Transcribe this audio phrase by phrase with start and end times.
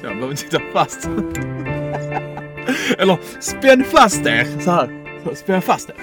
[0.00, 1.06] Så jag behöver inte sitta fast.
[2.98, 4.60] Eller spänn fast er.
[4.60, 5.20] Så här.
[5.24, 5.96] Så, spänn fast er.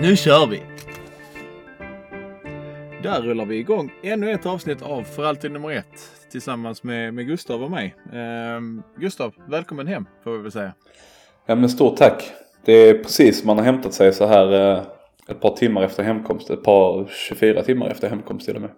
[0.00, 0.62] Nu kör vi.
[3.02, 7.26] Där rullar vi igång ännu ett avsnitt av För alltid nummer ett tillsammans med, med
[7.26, 7.94] Gustav och mig.
[8.12, 10.72] Ehm, Gustav, välkommen hem får vi väl säga.
[11.46, 12.32] Ja men stort tack.
[12.64, 14.82] Det är precis man har hämtat sig så här eh,
[15.28, 16.50] ett par timmar efter hemkomst.
[16.50, 18.70] Ett par 24 timmar efter hemkomst till och med.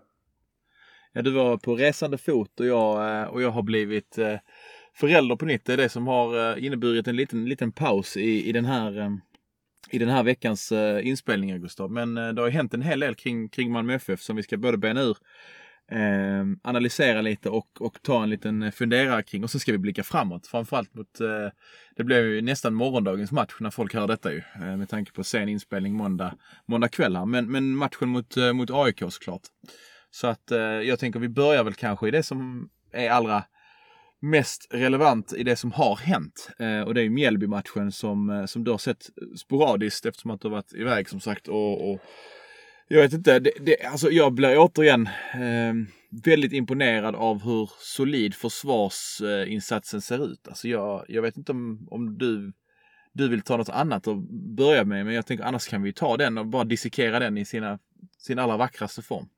[1.12, 4.36] Ja, du var på resande fot och jag, eh, och jag har blivit eh,
[4.94, 5.64] förälder på nytt.
[5.64, 9.18] Det är det som har eh, inneburit en liten, liten paus i, i, den här,
[9.90, 10.72] i den här veckans
[11.02, 11.90] inspelningar Gustav.
[11.90, 14.56] Men det har ju hänt en hel del kring, kring Malmö FF som vi ska
[14.56, 15.16] både bena ur,
[15.90, 19.44] eh, analysera lite och, och ta en liten funderare kring.
[19.44, 20.46] Och så ska vi blicka framåt.
[20.46, 21.52] Framförallt mot, eh,
[21.96, 24.42] det blev ju nästan morgondagens match när folk hör detta ju.
[24.54, 26.34] Eh, med tanke på sen inspelning måndag,
[26.66, 27.26] måndag kväll här.
[27.26, 29.42] Men, men matchen mot, mot AIK såklart.
[30.10, 33.44] Så att eh, jag tänker vi börjar väl kanske i det som är allra
[34.20, 36.50] mest relevant i det som har hänt.
[36.58, 40.40] Eh, och det är ju Mjällby-matchen som, eh, som du har sett sporadiskt eftersom att
[40.40, 41.48] du har varit iväg som sagt.
[41.48, 42.00] Och, och
[42.88, 45.74] jag vet inte, det, det, alltså jag blir återigen eh,
[46.24, 50.48] väldigt imponerad av hur solid försvarsinsatsen ser ut.
[50.48, 52.52] Alltså jag, jag vet inte om, om du,
[53.12, 56.16] du vill ta något annat att börja med, men jag tänker annars kan vi ta
[56.16, 57.78] den och bara dissekera den i sina,
[58.18, 59.28] sin allra vackraste form.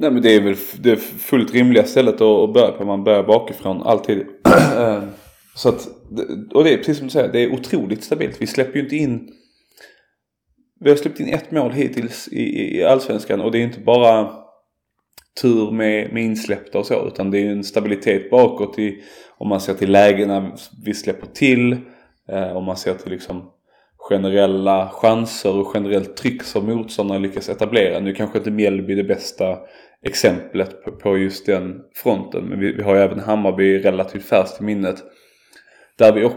[0.00, 2.84] Nej men det är väl det fullt rimliga stället att börja på.
[2.84, 4.26] Man börjar bakifrån alltid.
[4.76, 5.02] Eh,
[5.54, 5.88] så att,
[6.54, 8.42] och det är precis som du säger, det är otroligt stabilt.
[8.42, 9.30] Vi släpper ju inte in
[10.80, 14.30] vi har släppt in ett mål hittills i, i allsvenskan och det är inte bara
[15.42, 19.02] tur med, med insläppta och så utan det är en stabilitet bakåt i,
[19.38, 20.52] om man ser till lägena
[20.84, 21.76] vi släpper till.
[22.28, 23.50] Eh, om man ser till liksom
[23.96, 28.00] generella chanser och generellt tryck som motståndarna lyckas etablera.
[28.00, 29.58] Nu kanske inte Mjällby är det bästa
[30.06, 34.60] exemplet på, på just den fronten men vi, vi har ju även Hammarby relativt färskt
[34.60, 35.02] i minnet.
[35.98, 36.30] Där vi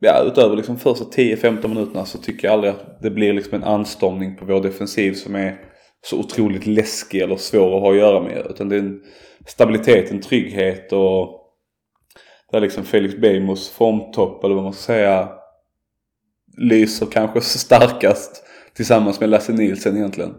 [0.00, 3.64] ja, utöver liksom första 10-15 minuterna så tycker jag aldrig att det blir liksom en
[3.64, 5.60] anstormning på vår defensiv som är
[6.02, 8.46] så otroligt läskig eller svår att ha att göra med.
[8.50, 9.02] Utan det är en
[9.46, 11.38] stabilitet, en trygghet och
[12.52, 15.28] där liksom Felix Beijmos formtopp eller vad man ska säga
[16.58, 20.34] lyser kanske starkast tillsammans med Lasse Nielsen egentligen.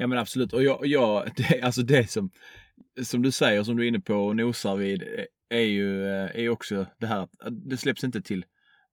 [0.00, 2.30] Ja men absolut och jag, jag det, alltså det som,
[3.02, 5.24] som du säger som du är inne på och nosar vid eh,
[5.58, 7.30] är ju eh, är också det här att
[7.70, 8.44] det släpps inte till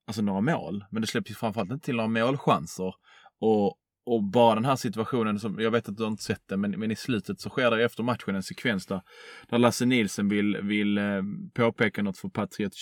[0.07, 2.93] alltså några mål, men det släpps framförallt inte till några målchanser.
[3.39, 6.57] Och, och bara den här situationen, som jag vet att du har inte sett det,
[6.57, 9.01] men, men i slutet så sker det efter matchen en sekvens där,
[9.49, 11.21] där Lasse Nilsen vill, vill eh,
[11.53, 12.73] påpeka något för Patriot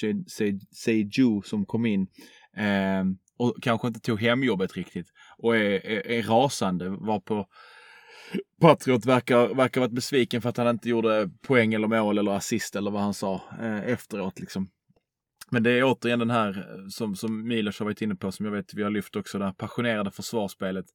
[0.71, 2.07] Seju som kom in.
[2.57, 3.03] Eh,
[3.37, 5.07] och kanske inte tog hemjobbet riktigt
[5.37, 6.89] och är, är, är rasande.
[6.89, 7.47] Var på
[8.61, 12.75] Patriot verkar, verkar varit besviken för att han inte gjorde poäng eller mål eller assist
[12.75, 14.39] eller vad han sa eh, efteråt.
[14.39, 14.69] Liksom.
[15.53, 18.45] Men det är återigen den här eh, som, som Milos har varit inne på, som
[18.45, 20.85] jag vet vi har lyft också, det här passionerade försvarsspelet.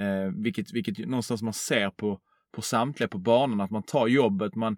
[0.00, 2.20] Eh, vilket, vilket någonstans man ser på,
[2.52, 4.76] på samtliga på banan, att man tar jobbet, man,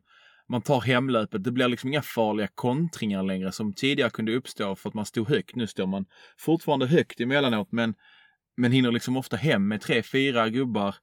[0.49, 1.45] man tar hemlöpet.
[1.45, 5.29] Det blir liksom inga farliga kontringar längre som tidigare kunde uppstå för att man stod
[5.29, 5.57] högt.
[5.57, 6.07] Nu står man
[6.39, 7.95] fortfarande högt emellanåt, men,
[8.57, 10.95] men hinner liksom ofta hem med tre, fyra gubbar eh,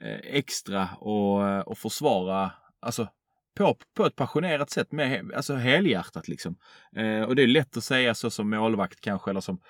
[0.00, 3.08] Eh, extra och, eh, och försvara, alltså
[3.56, 6.56] på, på ett passionerat sätt, med, alltså helhjärtat liksom.
[6.96, 9.60] Eh, och det är lätt att säga så som målvakt kanske, eller som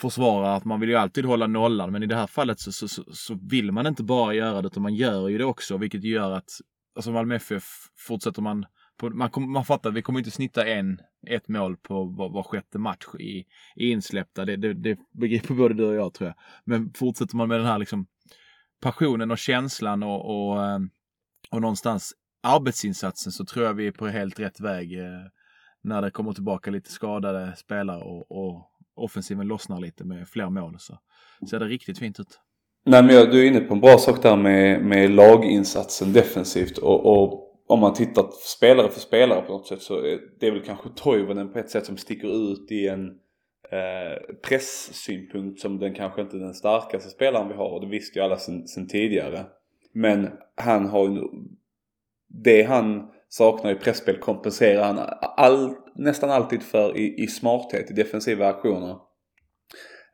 [0.00, 2.88] försvarare, att man vill ju alltid hålla nollan, men i det här fallet så, så,
[2.88, 6.04] så, så vill man inte bara göra det, utan man gör ju det också, vilket
[6.04, 6.50] gör att,
[6.96, 7.64] alltså Malmö FF
[7.96, 8.66] fortsätter man
[8.96, 12.42] på, man, kom, man fattar vi kommer inte snitta en, ett mål på var, var
[12.42, 13.44] sjätte match i,
[13.76, 14.44] i insläppta.
[14.44, 16.36] Det, det, det begriper både du och jag tror jag.
[16.64, 18.06] Men fortsätter man med den här liksom
[18.82, 20.90] passionen och känslan och, och, ehm,
[21.50, 22.12] och någonstans
[22.42, 25.04] arbetsinsatsen så tror jag vi är på helt rätt väg eh,
[25.82, 30.76] när det kommer tillbaka lite skadade spelare och, och offensiven lossnar lite med fler mål
[30.78, 30.98] så
[31.50, 32.38] ser det riktigt fint ut.
[32.86, 37.06] Nej men du är inne på en bra sak där med, med laginsatsen defensivt och,
[37.06, 38.26] och om man tittar
[38.56, 41.86] spelare för spelare på något sätt så är det väl kanske Toivonen på ett sätt
[41.86, 43.10] som sticker ut i en
[43.72, 48.18] eh, presssynpunkt som den kanske inte är den starkaste spelaren vi har och det visste
[48.18, 49.44] ju alla sen, sen tidigare.
[49.92, 51.20] Men han har ju
[52.28, 54.98] det han saknar i presspel kompenserar han
[55.36, 58.96] all, nästan alltid för i, i smarthet, i defensiva aktioner.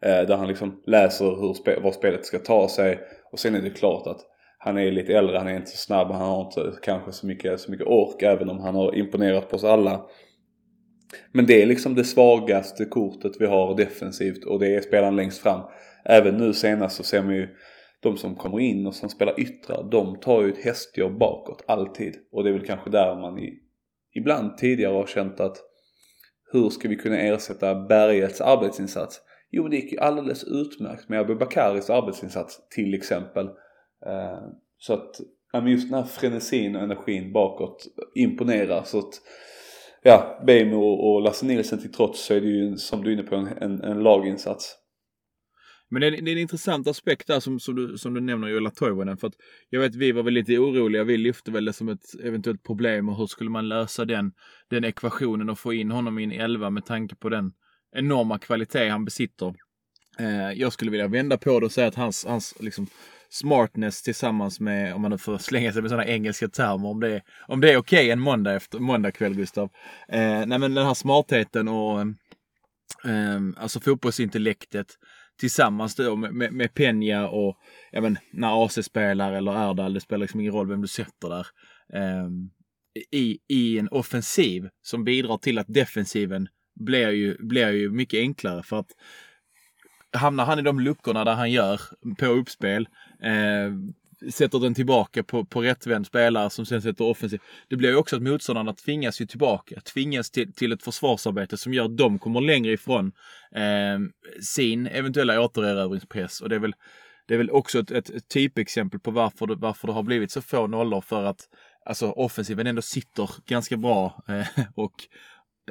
[0.02, 3.00] Eh, där han liksom läser hur spe, var spelet ska ta sig.
[3.32, 4.20] Och sen är det klart att
[4.58, 7.60] han är lite äldre, han är inte så snabb, han har inte kanske så mycket,
[7.60, 10.06] så mycket ork även om han har imponerat på oss alla.
[11.32, 15.38] Men det är liksom det svagaste kortet vi har defensivt och det är spelaren längst
[15.38, 15.60] fram.
[16.04, 17.48] Även nu senast så ser man ju
[18.00, 22.16] de som kommer in och som spelar yttrar, de tar ju ett hästjobb bakåt alltid.
[22.32, 23.58] Och det är väl kanske där man i,
[24.14, 25.56] ibland tidigare har känt att
[26.52, 29.20] hur ska vi kunna ersätta Bergets arbetsinsats?
[29.50, 33.46] Jo, det gick ju alldeles utmärkt med Abubakaris arbetsinsats till exempel.
[34.06, 34.38] Eh,
[34.78, 35.20] så att
[35.66, 38.82] just den här frenesin och energin bakåt imponerar.
[38.82, 39.14] Så att
[40.08, 43.22] ja, Bejmo och Lasse Nilsson till trots så är det ju som du är inne
[43.22, 44.76] på en, en, en laginsats.
[45.90, 48.48] Men det är, det är en intressant aspekt där som, som, du, som du nämner
[48.48, 49.16] Jola Toivonen.
[49.16, 49.34] För att
[49.70, 51.04] jag vet vi var väl lite oroliga.
[51.04, 54.32] Vi lyfte väl det som ett eventuellt problem och hur skulle man lösa den,
[54.70, 57.52] den ekvationen och få in honom i en elva med tanke på den
[57.96, 59.54] enorma kvalitet han besitter.
[60.18, 62.86] Eh, jag skulle vilja vända på det och säga att hans, hans liksom,
[63.30, 67.14] smartness tillsammans med, om man nu får slänga sig med sådana engelska termer, om det
[67.14, 69.70] är, om det är okej okay en måndag, efter, måndag kväll Gustav.
[70.08, 72.00] Eh, nej men den här smartheten och
[73.04, 74.86] eh, alltså fotbollsintellektet
[75.40, 77.58] tillsammans då med, med, med Peña och
[77.90, 81.28] ja, men, när AC spelar eller Erdal, det spelar liksom ingen roll vem du sätter
[81.28, 81.46] där.
[81.94, 82.28] Eh,
[83.10, 86.48] i, I en offensiv som bidrar till att defensiven
[86.80, 88.90] blir ju, blir ju mycket enklare för att
[90.12, 91.80] hamnar han i de luckorna där han gör
[92.18, 92.88] på uppspel,
[93.22, 93.72] eh,
[94.30, 97.40] sätter den tillbaka på, på rättvänd spelare som sen sätter offensiv.
[97.68, 101.74] Det blir ju också att motståndarna tvingas ju tillbaka, tvingas till, till ett försvarsarbete som
[101.74, 103.12] gör att de kommer längre ifrån
[103.54, 103.98] eh,
[104.42, 106.40] sin eventuella återerövringspress.
[106.40, 106.74] Och det är väl,
[107.26, 110.42] det är väl också ett, ett, typexempel på varför det, varför det har blivit så
[110.42, 111.48] få nollor för att
[111.86, 114.94] alltså offensiven ändå sitter ganska bra eh, och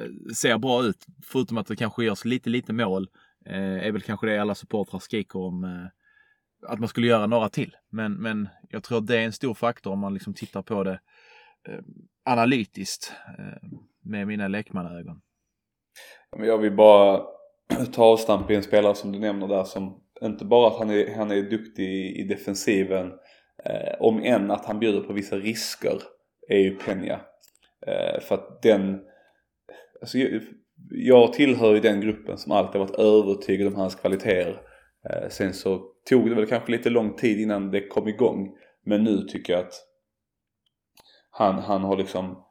[0.00, 1.06] eh, ser bra ut.
[1.24, 3.08] Förutom att det kanske görs lite, lite mål.
[3.46, 5.97] Eh, är väl kanske det alla supportrar skriker om eh,
[6.62, 7.76] att man skulle göra några till.
[7.90, 10.84] Men, men jag tror att det är en stor faktor om man liksom tittar på
[10.84, 11.00] det
[11.68, 11.78] eh,
[12.24, 13.68] analytiskt eh,
[14.04, 15.20] med mina lekmannaögon.
[16.36, 17.22] Jag vill bara
[17.92, 21.14] ta avstamp i en spelare som du nämner där som inte bara att han är,
[21.16, 23.12] han är duktig i defensiven
[23.64, 26.02] eh, om än att han bjuder på vissa risker
[26.48, 27.18] är ju Peña.
[27.86, 29.00] Eh, för att den,
[30.00, 30.42] alltså jag,
[30.90, 34.60] jag tillhör ju den gruppen som alltid varit övertygad om hans kvaliteter.
[35.10, 38.56] Eh, sen så tog det väl kanske lite lång tid innan det kom igång.
[38.84, 39.74] Men nu tycker jag att
[41.30, 42.44] han, han har liksom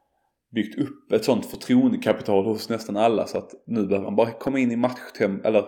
[0.51, 4.59] byggt upp ett sånt förtroendekapital hos nästan alla så att nu behöver han bara komma
[4.59, 5.65] in i matchtempo, eller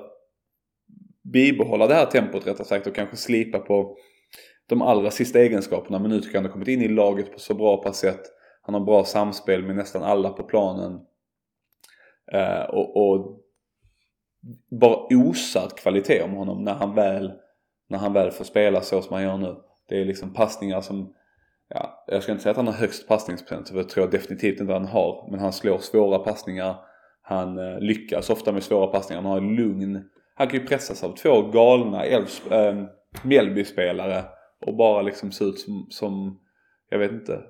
[1.34, 3.98] bibehålla det här tempot rättare sagt och kanske slipa på
[4.70, 6.00] de allra sista egenskaperna.
[6.00, 8.22] Men nu tycker jag han har kommit in i laget på så bra pass sätt.
[8.62, 11.00] Han har bra samspel med nästan alla på planen.
[12.32, 13.40] Eh, och, och,
[14.72, 17.32] bara osar kvalitet om honom när han väl
[17.90, 19.56] när han väl får spela så som han gör nu.
[19.90, 21.14] Det är liksom passningar som,
[21.70, 24.60] ja, jag ska inte säga att han har högst passningsprocent, för det tror jag definitivt
[24.60, 25.28] inte han har.
[25.32, 26.76] Men han slår svåra passningar,
[27.22, 30.10] han eh, lyckas ofta med svåra passningar, han har lugn.
[30.36, 32.84] Han kan ju pressas av två galna Elfs, äh,
[33.24, 34.24] Mjällby-spelare
[34.66, 36.40] och bara liksom se ut som, som,
[36.90, 37.42] jag vet inte,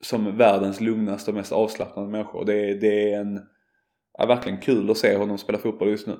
[0.00, 2.44] som världens lugnaste och mest avslappnade människor.
[2.44, 3.40] Det, det är en,
[4.18, 6.18] är verkligen kul att se honom spela fotboll just nu.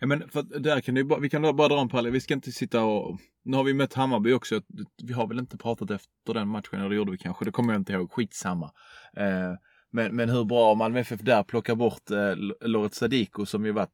[0.00, 2.12] Ja, men för där kan du, vi kan bara dra en parallell.
[2.12, 3.18] Vi ska inte sitta och...
[3.44, 4.60] Nu har vi mött Hammarby också.
[5.02, 7.44] Vi har väl inte pratat efter den matchen, eller det gjorde vi kanske.
[7.44, 8.12] Det kommer jag inte ihåg.
[8.12, 8.72] Skitsamma.
[9.16, 9.52] Eh,
[9.90, 13.72] men, men hur bra om Malmö FF där plockar bort eh, Loret Sadiko som ju
[13.72, 13.90] varit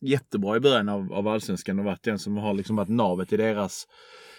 [0.00, 3.36] jättebra i början av, av allsvenskan och varit den som har liksom varit navet i
[3.36, 3.86] deras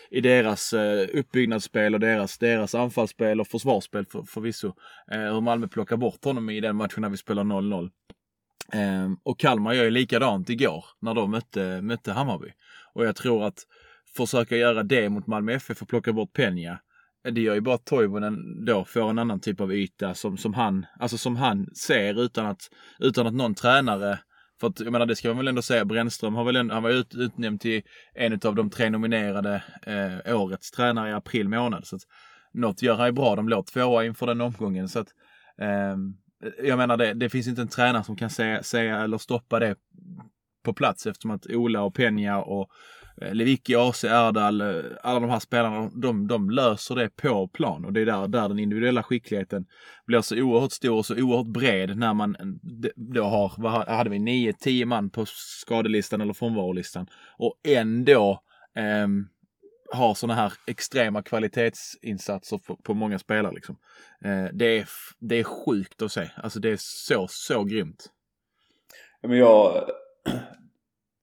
[0.09, 4.73] i deras eh, uppbyggnadsspel och deras, deras anfallsspel och försvarsspel för, förvisso.
[5.11, 7.89] Eh, hur Malmö plockar bort honom i den matchen när vi spelar 0-0.
[8.73, 12.51] Eh, och Kalmar gör ju likadant igår när de mötte, mötte Hammarby.
[12.93, 13.59] Och jag tror att
[14.17, 16.79] försöka göra det mot Malmö FF och plocka bort Penja
[17.31, 20.53] det gör ju bara att Toivonen då får en annan typ av yta som, som,
[20.53, 22.69] han, alltså som han ser utan att,
[22.99, 24.19] utan att någon tränare
[24.59, 26.83] för att jag menar det ska man väl ändå säga, Brännström har väl ändå, han
[26.83, 27.81] var ut, utnämnd till
[28.13, 31.87] en av de tre nominerade eh, årets tränare i april månad.
[31.87, 32.01] Så att
[32.53, 34.89] något gör han ju bra, de låg tvåa inför den omgången.
[34.89, 35.07] Så att,
[35.61, 35.95] eh,
[36.63, 39.75] jag menar det, det finns inte en tränare som kan säga, säga eller stoppa det
[40.63, 42.69] på plats eftersom att Ola och Penja och
[43.21, 47.85] Eh, Lewicki, AC, Erdal, eh, alla de här spelarna, de, de löser det på plan
[47.85, 49.65] och det är där, där den individuella skickligheten
[50.05, 52.45] blir så oerhört stor och så oerhört bred när man eh,
[52.95, 57.07] då har, vad hade vi, 9-10 man på skadelistan eller frånvarolistan
[57.37, 58.41] och ändå
[58.75, 59.07] eh,
[59.93, 63.53] har sådana här extrema kvalitetsinsatser på, på många spelare.
[63.55, 63.77] Liksom.
[64.25, 66.29] Eh, det, är, det är sjukt att se.
[66.35, 68.09] Alltså det är så, så grymt.
[69.21, 69.89] Men jag...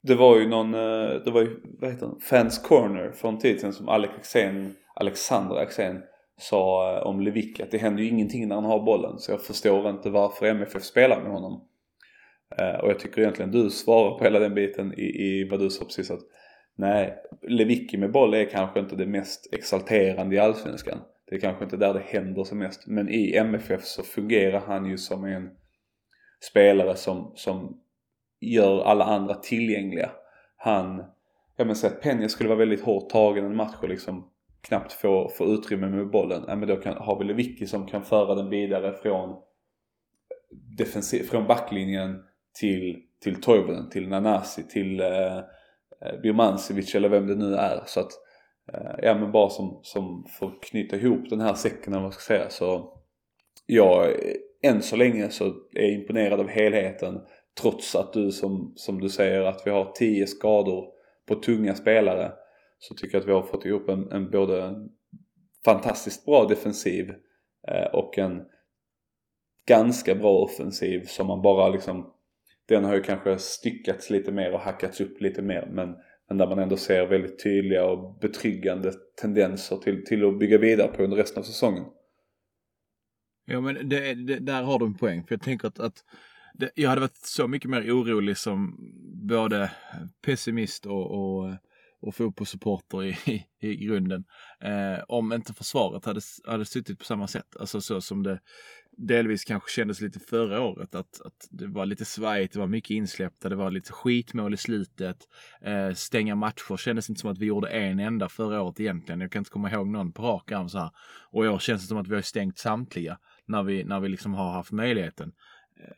[0.03, 3.39] Det var ju någon, eh, det var ju, vad heter det, Fans Corner för en
[3.39, 6.03] tid sedan som Alex Axén, Alexander Axén
[6.37, 9.19] sa eh, om Lewicki att det händer ju ingenting när han har bollen.
[9.19, 11.69] Så jag förstår inte varför MFF spelar med honom.
[12.59, 15.71] Eh, och jag tycker egentligen du svarar på hela den biten i, i vad du
[15.71, 16.23] sa precis att
[16.77, 17.15] nej,
[17.49, 20.99] Lewicki med boll är kanske inte det mest exalterande i Allsvenskan.
[21.29, 22.87] Det är kanske inte där det händer som mest.
[22.87, 25.51] Men i MFF så fungerar han ju som en
[26.51, 27.81] spelare som, som
[28.43, 30.11] gör alla andra tillgängliga.
[30.57, 31.05] Han,
[31.57, 34.29] ja men säg att Penja skulle vara väldigt hårt tagen en match och liksom
[34.63, 36.45] knappt få, få utrymme med bollen.
[36.49, 39.37] Ja men då kan, har vi Lewicki som kan föra den vidare från
[40.79, 42.23] defensiv, från backlinjen
[42.61, 47.83] till, till Toivonen, till Nanasi, till eh, eh, Birmancevic eller vem det nu är.
[47.87, 48.13] Så att,
[48.73, 52.13] eh, ja men bara som, som får knyta ihop den här säcken eller vad man
[52.13, 52.99] ska säga så
[53.67, 54.09] jag
[54.63, 55.45] än så länge så
[55.75, 57.21] är jag imponerad av helheten
[57.61, 60.87] trots att du som, som du säger att vi har tio skador
[61.27, 62.33] på tunga spelare
[62.79, 64.75] så tycker jag att vi har fått ihop en, en både
[65.65, 67.11] fantastiskt bra defensiv
[67.69, 68.43] eh, och en
[69.67, 72.13] ganska bra offensiv som man bara liksom
[72.69, 75.95] den har ju kanske styckats lite mer och hackats upp lite mer men,
[76.29, 80.89] men där man ändå ser väldigt tydliga och betryggande tendenser till, till att bygga vidare
[80.89, 81.85] på under resten av säsongen.
[83.45, 86.05] Ja men det, det, där har du en poäng för jag tänker att, att
[86.55, 88.77] det, jag hade varit så mycket mer orolig som
[89.29, 89.71] både
[90.25, 91.55] pessimist och, och,
[92.01, 94.25] och fotbollssupporter i, i, i grunden.
[94.61, 97.57] Eh, om inte försvaret hade, hade suttit på samma sätt.
[97.61, 98.41] Alltså så som det
[98.97, 100.95] delvis kanske kändes lite förra året.
[100.95, 104.57] Att, att det var lite svajigt, det var mycket insläppta, det var lite skitmål i
[104.57, 105.17] slutet.
[105.61, 109.21] Eh, stänga matcher kändes inte som att vi gjorde en enda förra året egentligen.
[109.21, 110.91] Jag kan inte komma ihåg någon på rak arm så här.
[111.31, 114.09] Och i år känns det som att vi har stängt samtliga när vi, när vi
[114.09, 115.33] liksom har haft möjligheten.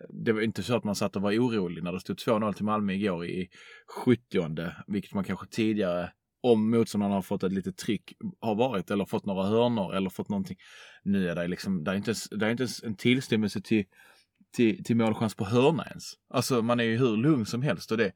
[0.09, 2.65] Det var inte så att man satt och var orolig när det stod 2-0 till
[2.65, 3.49] Malmö igår i
[4.05, 6.11] 70 vilket man kanske tidigare
[6.43, 10.29] om motståndarna har fått ett litet tryck har varit eller fått några hörnor eller fått
[10.29, 10.57] någonting.
[11.03, 13.85] Nu är det liksom, det är inte ens, det är inte ens en tillstymmelse till,
[14.57, 16.13] till, till målchans på hörna ens.
[16.31, 18.13] Alltså man är ju hur lugn som helst och det,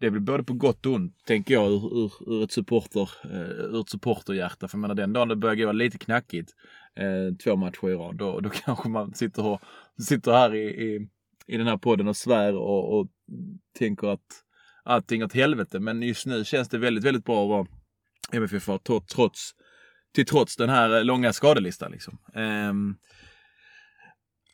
[0.00, 3.74] det blir både på gott och ont, tänker jag, ur, ur, ur ett, supporter, eh,
[3.74, 4.68] ur ett supporterhjärta.
[4.68, 6.52] För jag menar den dagen det börjar gå lite knackigt,
[6.96, 9.60] eh, två matcher i rad, då, då kanske man sitter, och,
[10.06, 11.08] sitter här i, i,
[11.46, 13.08] i den här podden och svär och, och
[13.78, 14.44] tänker att
[14.84, 15.80] allting åt helvete.
[15.80, 17.66] Men just nu känns det väldigt, väldigt bra att vara
[18.32, 18.68] MFF
[19.08, 19.54] trots,
[20.14, 21.92] till trots den här långa skadelistan.
[21.92, 22.18] Liksom.
[22.34, 22.96] Um,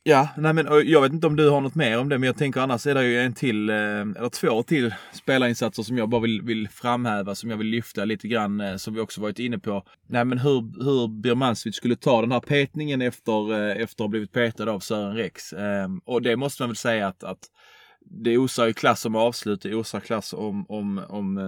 [0.08, 2.36] Ja, nej men jag vet inte om du har något mer om det, men jag
[2.36, 6.20] tänker annars är det ju en till, eh, eller två till spelarinsatser som jag bara
[6.20, 9.58] vill, vill framhäva, som jag vill lyfta lite grann, eh, som vi också varit inne
[9.58, 9.82] på.
[10.06, 14.08] Nej men hur, hur Birmancevic skulle ta den här petningen efter, eh, efter att ha
[14.08, 15.52] blivit petad av Sören Rex.
[15.52, 17.40] Ehm, och det måste man väl säga att, att
[18.00, 21.38] det osar ju klass om avslut, det osar klass om, om, om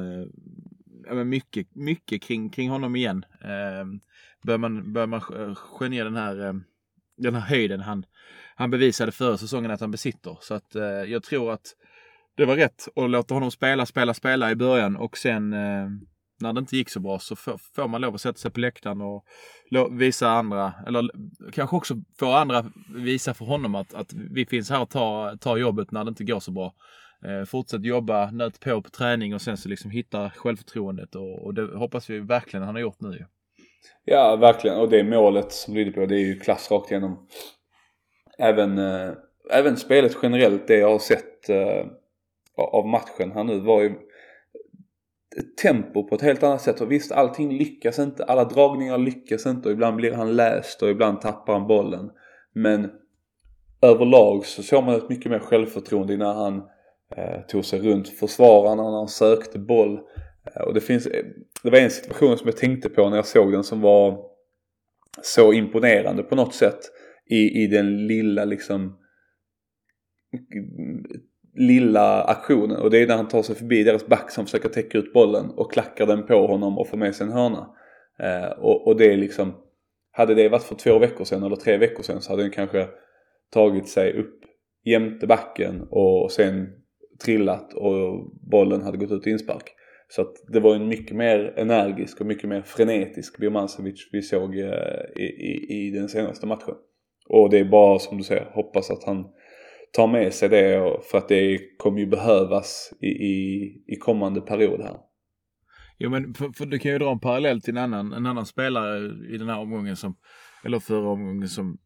[1.07, 3.25] ja, men mycket, mycket kring, kring honom igen.
[3.45, 4.01] Ehm,
[4.43, 5.21] bör man, bör man
[5.55, 6.61] skönja den här,
[7.17, 8.05] den här höjden han
[8.61, 10.39] han bevisade förra säsongen att han besitter.
[10.41, 11.67] Så att eh, jag tror att
[12.37, 15.89] det var rätt att låta honom spela, spela, spela i början och sen eh,
[16.41, 19.01] när det inte gick så bra så får, man lov att sätta sig på läktaren
[19.01, 19.25] och
[19.91, 21.11] visa andra, eller
[21.53, 22.65] kanske också få andra
[22.95, 26.25] visa för honom att, att vi finns här och tar, tar jobbet när det inte
[26.25, 26.75] går så bra.
[27.25, 31.55] Eh, fortsätt jobba, nöt på på träning och sen så liksom hitta självförtroendet och, och
[31.55, 33.27] det hoppas vi verkligen han har gjort nu.
[34.05, 34.77] Ja, verkligen.
[34.77, 37.27] Och det målet som lyder på det är ju klass rakt igenom
[38.41, 39.11] även, eh,
[39.51, 41.87] även spelet generellt, det jag har sett eh,
[42.57, 43.95] av matchen här nu var ju
[45.63, 46.81] tempo på ett helt annat sätt.
[46.81, 48.25] Och visst, allting lyckas inte.
[48.25, 52.11] Alla dragningar lyckas inte och ibland blir han läst och ibland tappar han bollen.
[52.53, 52.91] Men
[53.83, 56.63] överlag så såg man ett mycket mer självförtroende när han
[57.17, 60.01] eh, tog sig runt försvararna, när han sökte boll.
[60.55, 61.25] Eh, och det finns, eh,
[61.63, 64.31] det var en situation som jag tänkte på när jag såg den som var
[65.23, 66.81] så imponerande på något sätt
[67.31, 68.97] i, i den lilla liksom
[71.55, 74.99] lilla aktionen och det är när han tar sig förbi deras back som försöker täcka
[74.99, 77.71] ut bollen och klackar den på honom och får med sig en hörna.
[78.19, 79.55] Eh, och, och det är liksom,
[80.13, 82.89] hade det varit för två veckor sedan eller tre veckor sedan så hade den kanske
[83.53, 84.41] tagit sig upp
[84.85, 86.69] jämte backen och sen
[87.25, 89.75] trillat och bollen hade gått ut i inspark.
[90.09, 94.59] Så att det var en mycket mer energisk och mycket mer frenetisk Birmancevic vi såg
[94.59, 96.75] eh, i, i, i den senaste matchen.
[97.33, 99.27] Och det är bara som du säger, hoppas att han
[99.93, 104.81] tar med sig det för att det kommer ju behövas i, i, i kommande period
[104.81, 104.97] här.
[105.99, 108.47] Jo men för, för, du kan ju dra en parallell till en annan, en annan
[108.47, 108.99] spelare
[109.35, 110.17] i den här omgången som,
[110.65, 111.79] eller förra omgången som,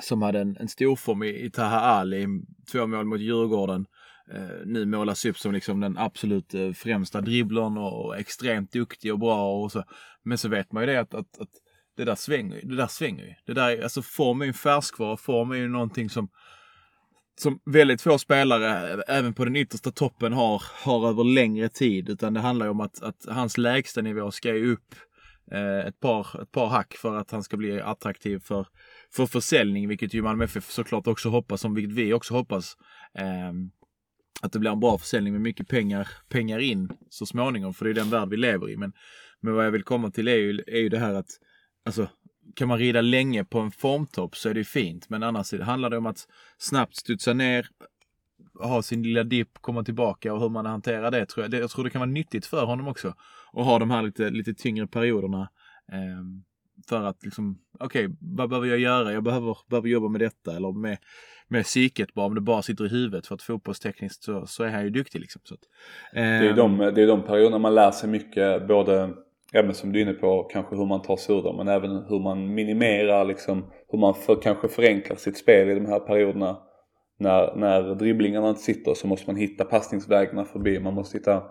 [0.00, 2.26] som hade en, en storform i, i Taha Ali,
[2.72, 3.86] två mål mot Djurgården.
[4.34, 9.12] Eh, nu målas upp som liksom den absolut eh, främsta dribblern och, och, extremt duktig
[9.12, 9.84] och bra och så.
[10.22, 11.50] Men så vet man ju det att, att, att
[12.00, 12.68] det där svänger ju.
[12.68, 13.34] Det där svänger ju.
[13.46, 15.16] Det där, alltså form är ju en färskvara.
[15.16, 16.28] Form är ju någonting som
[17.40, 22.08] som väldigt få spelare, även på den yttersta toppen, har, har över längre tid.
[22.08, 24.94] Utan det handlar ju om att, att hans lägsta nivå ska ju upp
[25.52, 28.66] eh, ett, par, ett par hack för att han ska bli attraktiv för,
[29.12, 32.76] för försäljning, vilket ju Malmö FF såklart också hoppas, som vilket vi också hoppas.
[33.18, 33.52] Eh,
[34.42, 37.90] att det blir en bra försäljning med mycket pengar, pengar in så småningom, för det
[37.90, 38.76] är den värld vi lever i.
[38.76, 38.92] Men,
[39.40, 41.30] men vad jag vill komma till är ju, är ju det här att
[41.86, 42.08] alltså,
[42.54, 45.08] kan man rida länge på en formtopp så är det fint.
[45.10, 47.66] Men annars handlar det om att snabbt studsa ner,
[48.54, 51.62] ha sin lilla dipp, komma tillbaka och hur man hanterar det tror jag.
[51.62, 53.14] Jag tror det kan vara nyttigt för honom också.
[53.52, 55.48] Och ha de här lite, lite tyngre perioderna.
[55.92, 56.24] Eh,
[56.88, 59.12] för att liksom, okej, okay, vad behöver jag göra?
[59.12, 60.98] Jag behöver, behöver jobba med detta eller med,
[61.48, 63.26] med psyket bara, om det bara sitter i huvudet.
[63.26, 65.42] För att fotbollstekniskt så, så är han ju duktig liksom.
[65.44, 65.60] Så att,
[66.12, 69.14] eh, det, är de, det är de perioderna man lär sig mycket, både
[69.52, 71.68] Ja men som du är inne på, kanske hur man tar sig ur dem, men
[71.68, 76.00] även hur man minimerar liksom, hur man för, kanske förenklar sitt spel i de här
[76.00, 76.58] perioderna.
[77.18, 81.42] När, när dribblingarna inte sitter så måste man hitta passningsvägarna förbi, man måste hitta,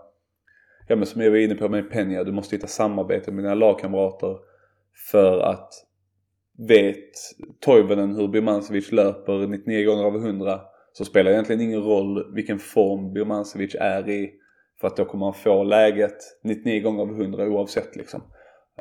[0.87, 3.55] ja men som jag var inne på med Peña, du måste hitta samarbete med dina
[3.55, 4.37] lagkamrater
[5.11, 5.69] för att
[6.67, 7.11] vet
[7.59, 10.61] Toivonen hur Birmancevic löper 99 gånger av 100
[10.93, 14.31] så spelar det egentligen ingen roll vilken form Birmancevic är i
[14.81, 18.21] för att då kommer man få läget 99 gånger av 100 oavsett liksom.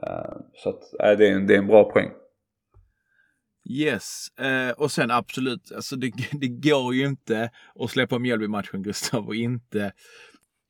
[0.02, 2.10] Eh, så att äh, det, är en, det är en bra poäng.
[3.70, 9.26] Yes, eh, och sen absolut, alltså det, det går ju inte att släppa Mjällby-matchen Gustav
[9.26, 9.92] och inte,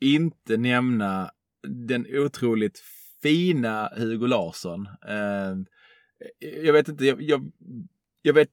[0.00, 1.30] inte nämna
[1.68, 2.82] den otroligt
[3.22, 4.86] fina Hugo Larsson.
[5.08, 5.54] Eh,
[6.64, 7.52] jag vet inte, jag, jag,
[8.22, 8.48] jag vet,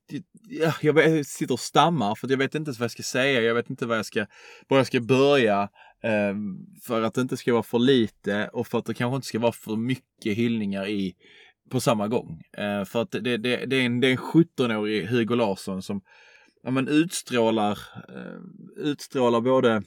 [0.50, 3.42] jag, jag sitter och stammar för jag vet inte vad jag ska säga.
[3.42, 4.26] Jag vet inte vad jag ska,
[4.68, 5.70] var jag ska börja.
[6.04, 9.28] Ehm, för att det inte ska vara för lite och för att det kanske inte
[9.28, 11.16] ska vara för mycket hyllningar i
[11.70, 12.42] på samma gång.
[12.58, 16.02] Ehm, för att det, det, det, är en, det är en 17-årig Hugo Larsson som
[16.64, 19.84] ja, men utstrålar, ehm, utstrålar både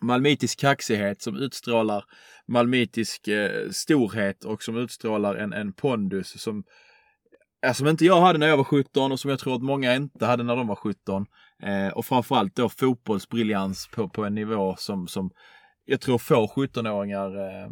[0.00, 2.04] malmitisk kaxighet, som utstrålar
[2.48, 6.64] malmitisk eh, storhet och som utstrålar en, en pondus som
[7.74, 10.26] som inte jag hade när jag var 17 och som jag tror att många inte
[10.26, 11.26] hade när de var 17.
[11.62, 15.30] Eh, och framförallt då fotbollsbriljans på, på en nivå som, som
[15.84, 17.70] jag tror få 17-åringar eh,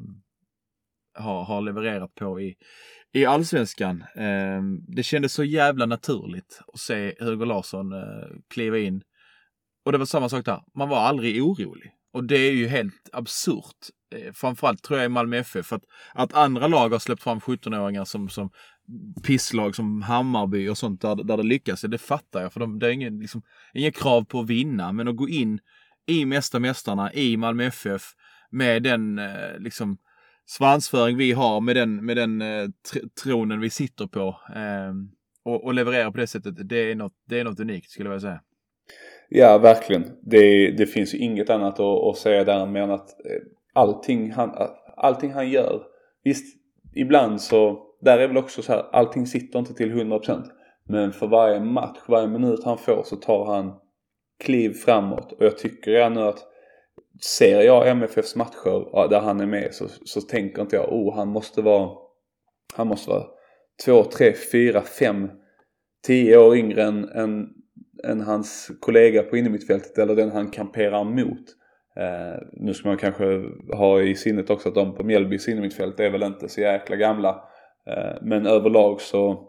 [1.15, 2.57] har, har levererat på i,
[3.13, 4.05] i allsvenskan.
[4.17, 4.63] Eh,
[4.97, 9.03] det kändes så jävla naturligt att se Hugo Larsson eh, kliva in.
[9.85, 11.93] Och det var samma sak där, man var aldrig orolig.
[12.13, 13.89] Och det är ju helt absurt.
[14.15, 15.73] Eh, framförallt tror jag i Malmö FF.
[15.73, 15.83] Att,
[16.15, 18.51] att andra lag har släppt fram 17-åringar som, som
[19.23, 22.53] pisslag som Hammarby och sånt där, där det lyckas, det fattar jag.
[22.53, 23.43] För de, det är ingen, liksom,
[23.75, 25.61] ingen krav på att vinna, men att gå in
[26.07, 28.03] i Mästarmästarna, i Malmö FF
[28.51, 29.99] med den eh, liksom
[30.47, 34.93] svansföring vi har, med den, med den eh, tr tronen vi sitter på eh,
[35.45, 38.15] och, och leverera på det sättet, det är något, det är något unikt skulle jag
[38.15, 38.41] vilja säga.
[39.29, 40.05] Ja, verkligen.
[40.23, 44.51] Det, det finns ju inget annat att, att säga där än att eh, allting han,
[44.97, 45.83] allting han gör,
[46.25, 46.57] visst,
[46.95, 50.43] ibland så där är väl också så här, allting sitter inte till 100%.
[50.85, 53.73] Men för varje match, varje minut han får så tar han
[54.45, 55.33] kliv framåt.
[55.33, 56.47] Och jag tycker redan nu att
[57.23, 61.29] ser jag MFFs matcher där han är med så, så tänker inte jag oh han
[61.29, 61.91] måste vara
[62.75, 63.25] han måste vara
[63.85, 65.31] två, tre, fyra, fem,
[66.07, 67.49] tio år yngre än, än,
[68.05, 71.57] än hans kollega på innermittfältet eller den han kamperar mot.
[71.97, 73.43] Eh, nu ska man kanske
[73.77, 77.45] ha i sinnet också att de på Mjällbys innermittfält är väl inte så jäkla gamla.
[77.87, 79.47] Eh, men överlag så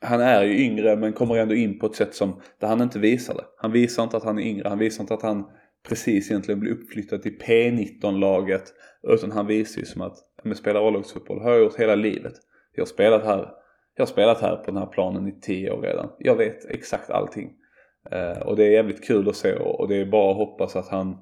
[0.00, 2.98] han är ju yngre men kommer ändå in på ett sätt som där han inte
[2.98, 3.44] visar det.
[3.56, 5.44] Han visar inte att han är yngre, han visar inte att han
[5.88, 8.62] precis egentligen blir uppflyttad till P19-laget.
[9.02, 12.32] Utan han visar ju som att, men spelar A-lagsfotboll har jag gjort hela livet.
[12.74, 13.48] Jag har spelat här,
[13.94, 16.08] jag har spelat här på den här planen i tio år redan.
[16.18, 17.50] Jag vet exakt allting.
[18.10, 20.88] Eh, och det är jävligt kul att se och det är bara att hoppas att
[20.88, 21.18] han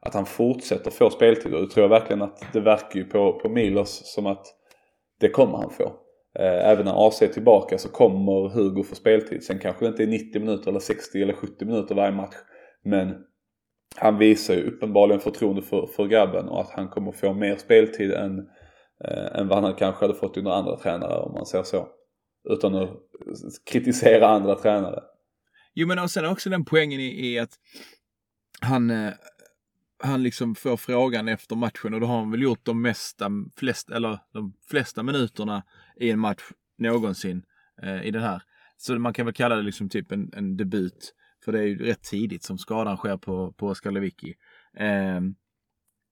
[0.00, 3.32] att han fortsätter få speltid och det tror jag verkligen att det verkar ju på,
[3.32, 4.46] på Milos som att
[5.20, 5.84] det kommer han få.
[6.38, 9.44] Eh, även när AC är tillbaka så kommer Hugo få speltid.
[9.44, 12.34] Sen kanske det inte är 90 minuter eller 60 eller 70 minuter varje match.
[12.84, 13.14] Men
[13.96, 18.12] han visar ju uppenbarligen förtroende för, för grabben och att han kommer få mer speltid
[18.12, 18.38] än,
[19.04, 21.88] eh, än vad han kanske hade fått under andra tränare om man säger så.
[22.50, 22.90] Utan att
[23.70, 25.02] kritisera andra tränare.
[25.74, 27.50] Jo men och sen också den poängen i, i att
[28.60, 29.12] han, eh,
[30.04, 33.90] han liksom får frågan efter matchen och då har han väl gjort de mesta, flest,
[33.90, 35.62] eller de flesta minuterna
[36.00, 36.42] i en match
[36.78, 37.42] någonsin
[37.82, 38.42] eh, i den här.
[38.76, 41.14] Så man kan väl kalla det liksom typ en, en debut.
[41.44, 44.34] För det är ju rätt tidigt som skadan sker på, på Oskar Lewicki.
[44.78, 45.20] Eh,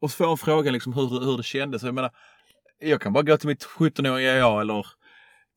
[0.00, 1.82] och så får han frågan liksom hur, hur det kändes.
[1.82, 2.10] Jag menar,
[2.78, 4.86] jag kan bara gå till mitt 17-åriga jag eller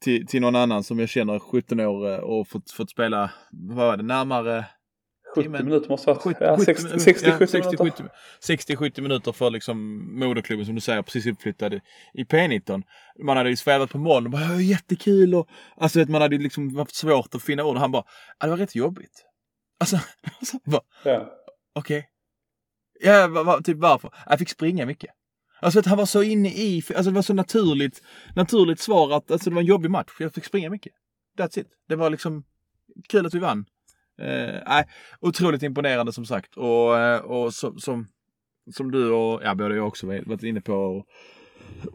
[0.02, 3.78] till, till någon annan som jag känner 17 år eh, och fått, fått spela, vad
[3.78, 4.66] var det, närmare
[5.36, 6.38] 70 minuter måste ha varit.
[8.42, 11.74] 60-70 minuter för liksom moderklubben som du säger precis uppflyttad
[12.14, 12.84] i P19.
[13.24, 16.96] Man hade ju svävat på moln och bara jättekul och alltså man hade liksom haft
[16.96, 18.04] svårt att finna ord och han bara,
[18.40, 19.26] det var rätt jobbigt.
[19.80, 20.00] Alltså,
[20.40, 21.30] alltså bara, ja.
[21.74, 21.98] okej.
[21.98, 22.10] Okay.
[23.00, 24.12] Ja, va, va, typ varför?
[24.26, 25.12] Jag fick springa mycket.
[25.62, 28.02] Alltså att han var så inne i, alltså det var så naturligt,
[28.36, 30.12] naturligt svar att alltså, det var en jobbig match.
[30.20, 30.94] Jag fick springa mycket.
[31.38, 31.68] That's it.
[31.88, 32.44] Det var liksom
[33.10, 33.66] kul att vi vann.
[34.22, 34.84] Eh,
[35.20, 36.58] otroligt imponerande som sagt.
[36.58, 38.08] Och, eh, och som, som,
[38.76, 41.06] som du och ja, både jag också varit inne på och,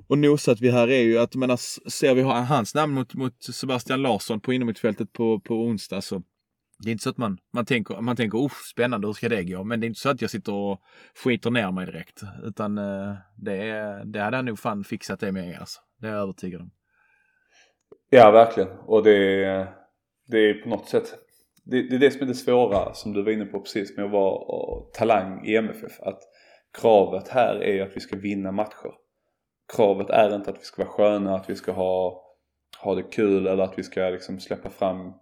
[0.08, 1.56] och nosat vi här är ju att menar,
[1.90, 6.22] ser vi hans namn mot, mot Sebastian Larsson på innermittfältet på, på onsdag så
[6.82, 9.44] det är inte så att man, man tänker, man tänker oh, spännande, hur ska det
[9.44, 9.64] gå?
[9.64, 10.80] Men det är inte så att jag sitter och
[11.24, 12.22] skiter ner mig direkt.
[12.44, 15.80] Utan eh, det, det hade jag nog fan fixat det med alltså.
[16.00, 16.70] Det är jag övertygad om.
[18.10, 18.68] Ja, verkligen.
[18.68, 19.68] Och det,
[20.26, 21.14] det är på något sätt
[21.64, 24.06] det, det är det som är det svåra som du var inne på precis med
[24.06, 26.00] att vara talang i MFF.
[26.00, 26.20] Att
[26.80, 28.92] kravet här är att vi ska vinna matcher.
[29.76, 32.22] Kravet är inte att vi ska vara sköna, att vi ska ha,
[32.82, 35.12] ha det kul eller att vi ska liksom släppa fram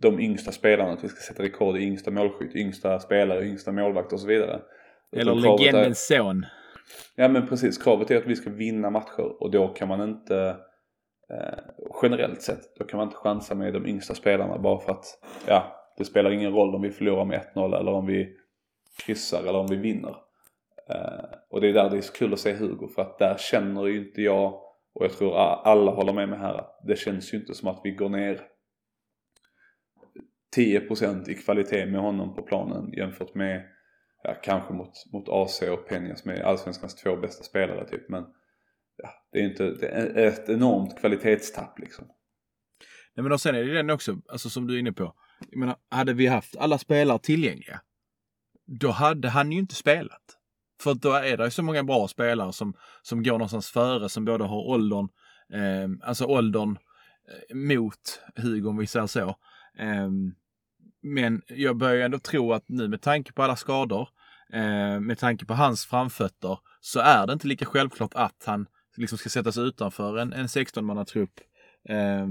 [0.00, 4.12] de yngsta spelarna, att vi ska sätta rekord i yngsta målskytt, yngsta spelare, yngsta målvakt
[4.12, 4.60] och så vidare.
[5.16, 6.46] Eller legendens son.
[7.16, 10.56] Ja men precis, kravet är att vi ska vinna matcher och då kan man inte
[11.30, 11.58] Eh,
[12.02, 15.92] generellt sett, då kan man inte chansa med de yngsta spelarna bara för att ja,
[15.96, 18.36] det spelar ingen roll om vi förlorar med 1-0 eller om vi
[19.04, 20.16] kryssar eller om vi vinner.
[20.90, 23.36] Eh, och det är där det är så kul att se Hugo för att där
[23.38, 24.54] känner ju inte jag
[24.94, 27.80] och jag tror alla håller med mig här att det känns ju inte som att
[27.84, 28.40] vi går ner
[30.56, 33.66] 10% i kvalitet med honom på planen jämfört med
[34.22, 38.08] ja, kanske mot, mot AC och Peña som är allsvenskans två bästa spelare typ.
[38.08, 38.26] Men
[39.02, 42.04] ja, det är inte det är ett enormt kvalitetstapp liksom.
[43.16, 45.14] Nej men och sen är det den också, alltså som du är inne på.
[45.50, 47.80] Jag menar, hade vi haft alla spelare tillgängliga,
[48.66, 50.36] då hade han ju inte spelat.
[50.82, 54.44] För då är det så många bra spelare som, som går någonstans före, som både
[54.44, 55.08] har åldern,
[55.52, 56.78] eh, alltså åldern
[57.28, 59.28] eh, mot Hugo om vi säger så.
[59.78, 60.10] Eh,
[61.02, 64.08] men jag börjar ändå tro att nu med tanke på alla skador,
[64.52, 68.66] eh, med tanke på hans framfötter, så är det inte lika självklart att han
[69.00, 71.40] liksom ska sättas utanför en, en 16-mannatrupp
[71.88, 72.26] eh,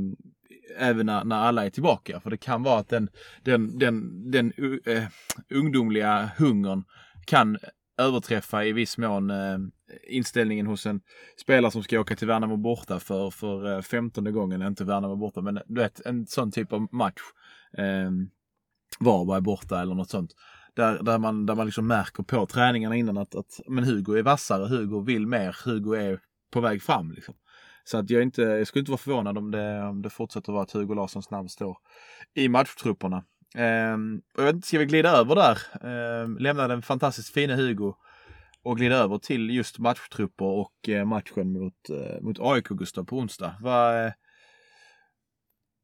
[0.78, 2.20] även när, när alla är tillbaka.
[2.20, 3.10] För det kan vara att den,
[3.44, 5.04] den, den, den uh,
[5.50, 6.84] ungdomliga hungern
[7.26, 7.58] kan
[8.00, 9.58] överträffa i viss mån eh,
[10.10, 11.02] inställningen hos en
[11.42, 15.42] spelare som ska åka till Värnamo borta för, för eh, femtonde gången, inte Värnamo borta,
[15.42, 17.22] men du vet en sån typ av match.
[17.78, 18.12] Eh,
[19.00, 20.36] Varberg borta eller något sånt.
[20.76, 24.24] Där, där, man, där man liksom märker på träningarna innan att, att men Hugo är
[24.24, 26.20] vassare, Hugo vill mer, Hugo är
[26.50, 27.12] på väg fram.
[27.12, 27.36] Liksom.
[27.84, 30.64] Så att jag, inte, jag skulle inte vara förvånad om det, om det fortsätter vara
[30.64, 31.78] att Hugo Larssons namn står
[32.34, 33.24] i matchtrupperna.
[33.56, 35.58] Ehm, och jag vet inte, ska vi glida över där?
[35.84, 37.94] Ehm, lämna den fantastiskt fina Hugo
[38.64, 43.18] och glida över till just matchtrupper och eh, matchen mot, eh, mot AIK Gustav på
[43.18, 43.56] onsdag.
[43.62, 44.12] Vad eh,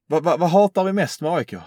[0.07, 1.53] vad, vad, vad hatar vi mest med AIK?
[1.53, 1.61] Uh,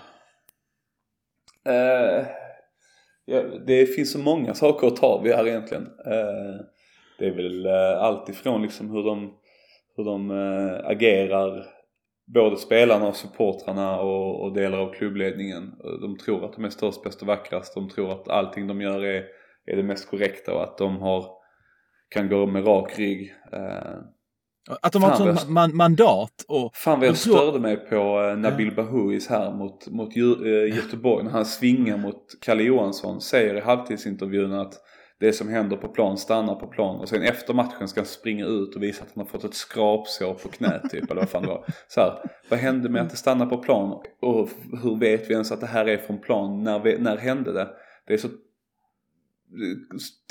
[3.25, 5.83] ja, det finns så många saker att ta vid här egentligen.
[5.83, 6.61] Uh,
[7.19, 9.35] det är väl uh, allt ifrån liksom hur de,
[9.97, 10.31] hur de
[10.85, 11.67] agerar
[12.35, 15.75] både spelarna och supportrarna och, och, delar av klubbledningen.
[16.01, 17.75] De tror att de är störst, bäst och vackrast.
[17.75, 19.25] De tror att allting de gör är,
[19.67, 21.27] är det mest korrekta och att de har,
[22.09, 23.35] kan gå med rak rygg.
[24.83, 26.45] Att de har ett sånt man mandat.
[26.49, 28.83] Och, fan vad jag störde mig på Nabil ja.
[28.83, 31.25] Bahoui här mot, mot Göteborg.
[31.25, 33.21] När han svingar mot Kalle Johansson.
[33.21, 34.75] Säger i halvtidsintervjun att
[35.21, 37.01] det som händer på plan stannar på plan.
[37.01, 39.55] Och sen efter matchen ska han springa ut och visa att han har fått ett
[39.55, 41.11] skrapsår på knät typ.
[41.11, 41.65] eller vad fan det var.
[41.89, 44.03] Så här, vad hände med att det stannar på plan?
[44.21, 44.51] Och
[44.83, 46.63] hur vet vi ens att det här är från plan?
[46.63, 47.69] När, vi, när hände det?
[48.07, 48.29] Det är så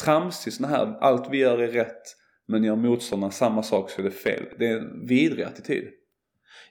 [0.04, 2.04] tramsigt sådana här, allt vi gör är rätt
[2.48, 4.44] men gör motståndaren samma sak så är det fel.
[4.60, 5.88] Det är en vidrig attityd.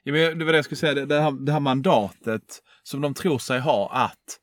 [0.03, 3.13] Ja, men det var det jag skulle säga, det här, det här mandatet som de
[3.13, 4.39] tror sig ha att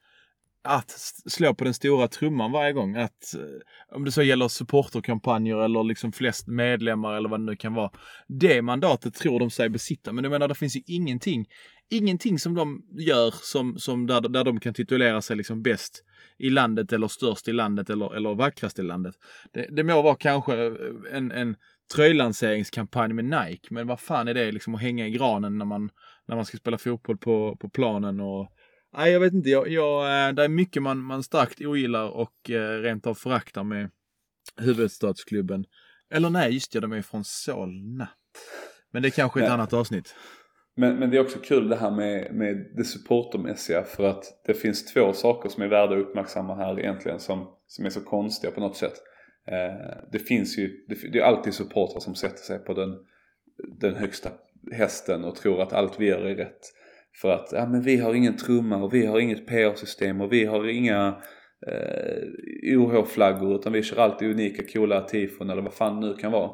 [0.64, 0.90] att
[1.26, 2.96] slå på den stora trumman varje gång.
[2.96, 7.56] Att, eh, om det så gäller supporterkampanjer eller liksom flest medlemmar eller vad det nu
[7.56, 7.90] kan vara.
[8.28, 10.12] Det mandatet tror de sig besitta.
[10.12, 11.46] Men jag menar, det finns ju ingenting,
[11.90, 16.04] ingenting som de gör som, som där, där de kan titulera sig liksom bäst
[16.38, 19.14] i landet eller störst i landet eller, eller vackrast i landet.
[19.52, 20.72] Det, det må vara kanske eh,
[21.12, 21.56] en, en
[21.94, 25.90] tröjlanseringskampanj med Nike, men vad fan är det liksom att hänga i granen när man,
[26.28, 28.48] när man ska spela fotboll på, på planen och
[28.96, 29.50] Nej, jag vet inte.
[29.50, 33.64] Jag, jag, eh, det är mycket man, man starkt ogillar och eh, rent av föraktar
[33.64, 33.90] med
[34.56, 35.64] huvudstadsklubben.
[36.10, 38.08] Eller nej, just det, de är från Solna.
[38.92, 39.52] Men det är kanske ett ja.
[39.52, 40.14] annat avsnitt.
[40.76, 44.54] Men, men det är också kul det här med, med det supportermässiga för att det
[44.54, 48.52] finns två saker som är värda att uppmärksamma här egentligen som, som är så konstiga
[48.52, 48.94] på något sätt.
[49.46, 52.90] Eh, det finns ju, det, det är alltid supportrar som sätter sig på den,
[53.80, 54.30] den högsta
[54.72, 56.60] hästen och tror att allt vi gör är rätt.
[57.20, 60.44] För att ja, men vi har ingen trumma och vi har inget PR-system och vi
[60.44, 61.22] har inga
[61.66, 66.32] eh, OH-flaggor utan vi kör alltid unika coola tifon eller vad fan det nu kan
[66.32, 66.50] vara.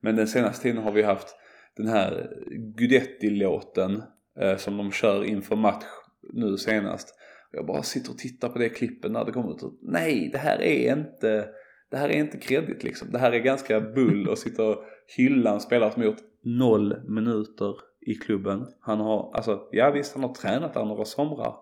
[0.00, 1.36] Men den senaste tiden har vi haft
[1.76, 2.30] den här
[2.76, 4.02] Gudetti-låten
[4.40, 5.84] eh, som de kör inför match
[6.32, 7.14] nu senast.
[7.52, 9.78] Jag bara sitter och tittar på det klippet när det kommer ut.
[9.82, 11.48] Nej, det här är inte
[11.90, 13.10] det här är inte kredit liksom.
[13.12, 14.84] Det här är ganska bull och sitter och
[15.16, 17.74] hylla en spelare som gjort noll minuter
[18.06, 18.66] i klubben.
[18.80, 21.54] Han har, alltså ja visst han har tränat där några somrar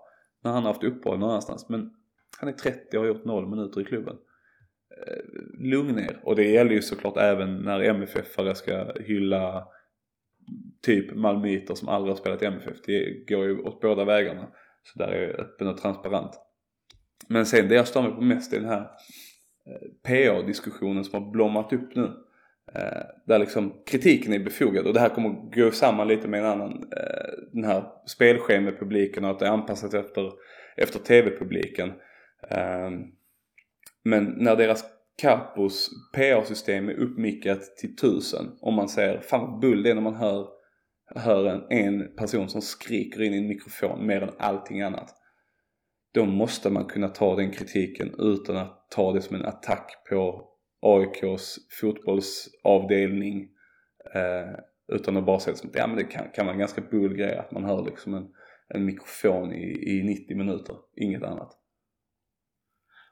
[0.42, 1.68] när han har haft uppehåll någon annanstans.
[1.68, 1.90] Men
[2.40, 4.16] han är 30 och har gjort noll minuter i klubben.
[5.06, 5.24] Eh,
[5.58, 6.20] lugn er!
[6.22, 9.68] Och det gäller ju såklart även när MFF-are ska hylla
[10.82, 12.76] typ malmöiter som aldrig har spelat i MFF.
[12.86, 14.48] Det går ju åt båda vägarna.
[14.82, 16.30] Så där är jag öppen och transparent.
[17.28, 18.90] Men sen det jag stör mig på mest är den här
[19.66, 22.23] eh, PA-diskussionen som har blommat upp nu.
[22.72, 26.46] Eh, där liksom kritiken är befogad och det här kommer gå samman lite med en
[26.46, 30.32] annan, eh, den här spelschemepubliken och att det är anpassat efter,
[30.76, 31.92] efter tv-publiken.
[32.50, 33.02] Ehm,
[34.04, 34.84] men när deras
[35.22, 40.02] Capos PA-system är uppmickat till tusen och man ser, fan vad bull det är när
[40.02, 40.48] man hör,
[41.14, 45.10] hör en, en person som skriker in i en mikrofon mer än allting annat.
[46.14, 50.50] Då måste man kunna ta den kritiken utan att ta det som en attack på
[50.84, 53.48] AIKs fotbollsavdelning.
[54.14, 54.58] Eh,
[54.92, 57.36] utan att bara säga som ja men det kan, kan vara en ganska bull grej
[57.36, 58.28] att man hör liksom en,
[58.68, 61.50] en mikrofon i, i 90 minuter, inget annat.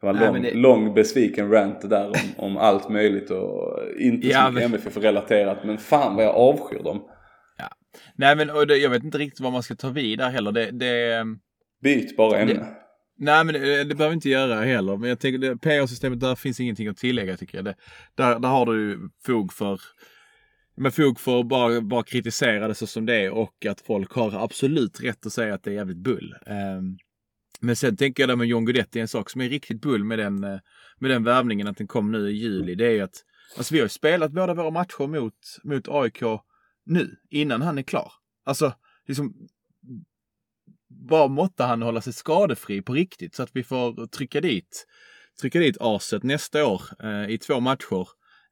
[0.00, 0.54] Det var en lång, det...
[0.54, 4.80] lång besviken rant där om, om allt möjligt och inte ja, så mycket men...
[4.80, 7.08] MFF-relaterat men fan vad jag avskyr dem.
[7.58, 7.68] Ja.
[8.14, 10.52] Nej men och det, jag vet inte riktigt vad man ska ta vid där heller.
[10.52, 11.24] Det, det...
[11.82, 12.54] Byt bara ämne.
[12.54, 12.66] Det...
[13.18, 14.96] Nej men det, det behöver vi inte göra heller.
[14.96, 17.64] Men jag tänker PA-systemet, där finns ingenting att tillägga tycker jag.
[17.64, 17.74] Det,
[18.14, 19.80] där, där har du fog för
[20.76, 24.12] med fog för att bara, bara kritisera det så som det är och att folk
[24.12, 26.34] har absolut rätt att säga att det är jävligt bull.
[26.46, 26.98] Um,
[27.60, 30.18] men sen tänker jag där med John Guidetti, en sak som är riktigt bull med
[30.18, 30.58] den, eh,
[30.98, 32.74] med den värvningen att den kom nu i juli.
[32.74, 33.24] Det är ju att
[33.56, 36.22] alltså vi har ju spelat båda våra matcher mot, mot AIK
[36.84, 38.12] nu, innan han är klar.
[38.44, 38.72] Alltså,
[39.06, 39.34] liksom
[41.08, 44.86] bara måtte han hålla sig skadefri på riktigt så att vi får trycka dit,
[45.40, 48.08] trycka dit aset nästa år eh, i två matcher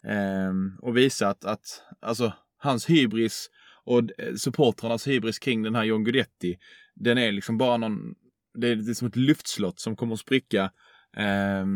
[0.06, 3.50] eh, och visa att, att alltså, hans hybris
[3.84, 6.58] och eh, supportrarnas hybris kring den här John Guidetti,
[6.94, 8.14] den är liksom bara någon
[8.54, 10.70] det är, det är som ett luftslott som kommer att spricka.
[11.16, 11.66] Eh,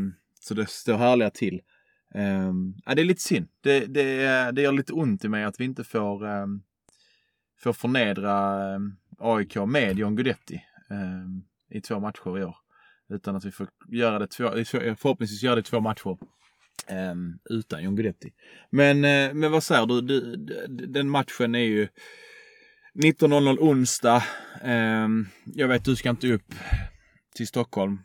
[0.41, 1.61] så det står härliga till.
[2.15, 3.49] Um, ja, det är lite synd.
[3.61, 6.63] Det, det, det gör lite ont i mig att vi inte får, um,
[7.65, 12.57] får förnedra um, AIK med John Guidetti um, i två matcher i år.
[13.09, 16.19] Utan att vi får göra det två, förhoppningsvis göra det två matcher
[16.91, 18.33] um, utan John Guidetti.
[18.71, 19.01] Men,
[19.41, 20.01] men vad säger du?
[20.01, 20.37] du?
[20.67, 21.89] Den matchen är ju
[22.95, 24.23] 19.00 onsdag.
[25.45, 26.55] Jag vet du ska inte upp
[27.35, 27.99] till Stockholm.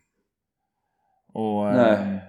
[1.33, 2.21] Och, Nej,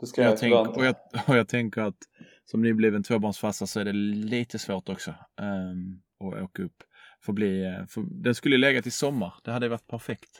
[0.00, 0.94] det ska jag, jag tänk, och jag,
[1.26, 1.98] och jag tänker att
[2.44, 6.82] som nybliven tvåbarnsfarsa så är det lite svårt också um, och åka upp.
[7.24, 9.34] För bli, eh, för, den skulle lägga till sommar.
[9.44, 10.30] Det hade varit perfekt.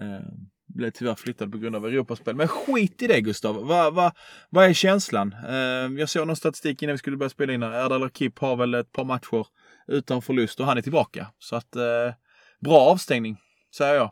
[0.00, 0.26] Eh,
[0.66, 2.36] blev tyvärr flyttad på grund av Europaspel.
[2.36, 3.66] Men skit i det Gustav.
[3.66, 4.12] Vad va,
[4.50, 5.34] va är känslan?
[5.48, 7.84] Eh, jag såg någon statistik innan vi skulle börja spela in här.
[7.84, 9.46] Erdal Kip har väl ett par matcher
[9.86, 11.26] utan förlust och han är tillbaka.
[11.38, 12.14] Så att eh,
[12.60, 13.36] bra avstängning,
[13.76, 14.10] säger jag.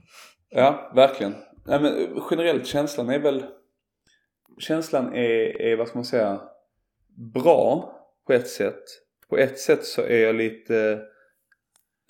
[0.50, 1.34] Ja, verkligen.
[1.64, 3.44] Nej, men generellt känslan är väl
[4.58, 6.40] Känslan är, är, vad ska man säga,
[7.34, 7.92] bra
[8.26, 8.82] på ett sätt.
[9.32, 11.00] På ett sätt så är jag lite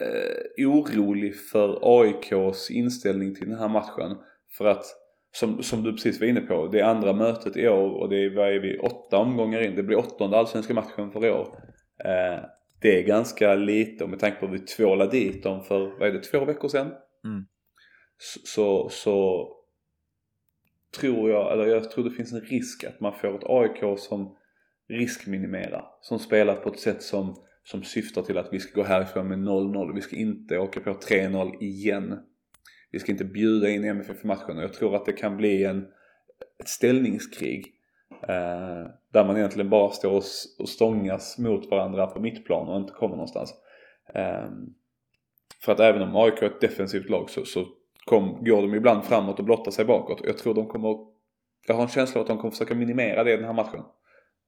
[0.00, 4.16] eh, orolig för AIKs inställning till den här matchen.
[4.58, 4.84] För att,
[5.32, 8.24] som, som du precis var inne på, det är andra mötet i år och det
[8.24, 9.76] är, vad är vi, åtta omgångar in.
[9.76, 11.58] Det blir åttonde allsvenska matchen för i år.
[12.04, 12.44] Eh,
[12.80, 16.08] det är ganska lite och med tanke på att vi tvålade dit dem för, vad
[16.08, 16.86] är det, två veckor sedan?
[17.24, 17.46] Mm.
[18.44, 19.48] Så, så
[21.00, 24.36] tror jag, eller jag tror det finns en risk att man får ett AIK som
[24.88, 29.28] riskminimera Som spelar på ett sätt som, som syftar till att vi ska gå härifrån
[29.28, 29.94] med 0-0.
[29.94, 32.18] Vi ska inte åka på 3-0 igen.
[32.90, 35.64] Vi ska inte bjuda in MFF i matchen och jag tror att det kan bli
[35.64, 35.86] en,
[36.60, 37.78] ett ställningskrig
[38.22, 40.22] Eh, där man egentligen bara står och,
[40.58, 43.54] och stångas mot varandra på mittplan och inte kommer någonstans.
[44.14, 44.50] Eh,
[45.64, 47.64] för att även om AIK är ett defensivt lag så, så
[48.04, 50.20] kom, går de ibland framåt och blottar sig bakåt.
[50.24, 50.96] Jag tror de kommer,
[51.66, 53.82] jag har en känsla av att de kommer försöka minimera det i den här matchen.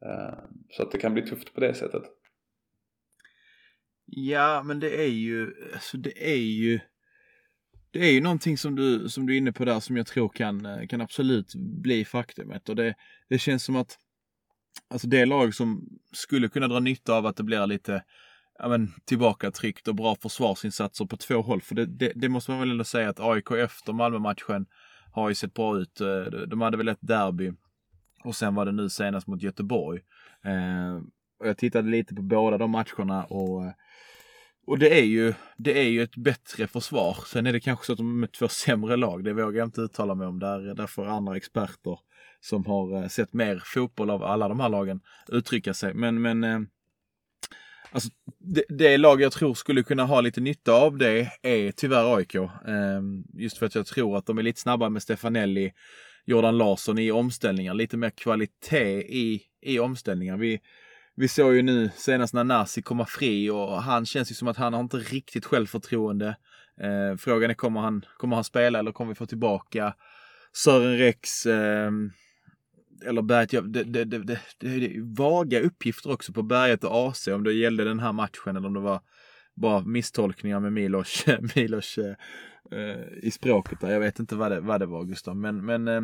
[0.02, 0.38] Eh,
[0.70, 2.02] så att det kan bli tufft på det sättet.
[4.06, 6.80] Ja, men det är ju, alltså det är ju,
[7.90, 10.28] det är ju någonting som du, som du är inne på där som jag tror
[10.28, 12.68] kan, eh, kan absolut bli faktumet.
[12.68, 12.94] Och det,
[13.28, 13.98] det känns som att,
[14.88, 18.04] alltså det lag som skulle kunna dra nytta av att det blir lite,
[18.58, 21.60] ja men tillbaka tryckt och bra försvarsinsatser på två håll.
[21.60, 24.66] För det, det, det måste man väl ändå säga att AIK efter Malmö-matchen
[25.12, 26.00] har ju sett bra ut.
[26.00, 27.52] Eh, de hade väl ett derby
[28.24, 30.00] och sen var det nu senast mot Göteborg.
[30.44, 30.96] Eh,
[31.40, 33.72] och jag tittade lite på båda de matcherna och eh,
[34.66, 37.16] och det är ju, det är ju ett bättre försvar.
[37.26, 39.24] Sen är det kanske så att de är två sämre lag.
[39.24, 40.38] Det vågar jag inte uttala mig om.
[40.38, 41.98] Där, där får andra experter
[42.40, 45.94] som har eh, sett mer fotboll av alla de här lagen uttrycka sig.
[45.94, 46.60] Men, men eh,
[47.92, 48.08] alltså,
[48.38, 52.34] det, det lag jag tror skulle kunna ha lite nytta av det är tyvärr AIK.
[52.34, 52.50] Eh,
[53.34, 55.72] just för att jag tror att de är lite snabbare med Stefanelli,
[56.24, 57.74] Jordan Larsson i omställningar.
[57.74, 60.36] Lite mer kvalitet i, i omställningar.
[60.36, 60.60] Vi,
[61.16, 64.56] vi såg ju nu senast när Nasi kommer fri och han känns ju som att
[64.56, 66.36] han har inte riktigt självförtroende.
[66.80, 69.94] Eh, frågan är kommer han, kommer han spela eller kommer vi få tillbaka
[70.52, 71.90] Sören Rex eh,
[73.06, 73.52] eller Berget?
[73.52, 77.44] Ja, det, det, det, det, det är vaga uppgifter också på Berget och AC om
[77.44, 79.00] det gällde den här matchen eller om det var
[79.54, 81.24] bara misstolkningar med Milos,
[81.56, 82.14] Milos eh,
[82.72, 83.90] Eh, i språket där.
[83.90, 86.02] Jag vet inte vad det, vad det var Gustav men, men eh,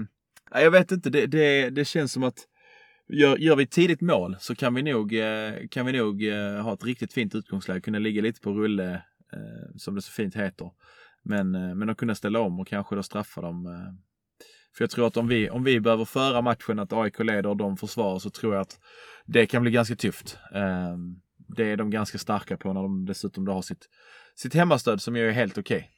[0.62, 1.10] jag vet inte.
[1.10, 2.46] Det, det, det känns som att
[3.12, 6.62] Gör, gör vi ett tidigt mål så kan vi nog, eh, kan vi nog eh,
[6.62, 8.94] ha ett riktigt fint utgångsläge, kunna ligga lite på rulle
[9.32, 10.70] eh, som det så fint heter.
[11.22, 13.64] Men, men att kunna ställa om och kanske då straffa dem.
[14.76, 17.56] För jag tror att om vi, om vi behöver föra matchen att AIK leder och
[17.56, 18.80] de försvarar så tror jag att
[19.26, 20.38] det kan bli ganska tufft.
[21.56, 23.88] Det är de ganska starka på när de dessutom då har sitt,
[24.34, 25.76] sitt hemmastöd som ju är helt okej.
[25.76, 25.88] Okay.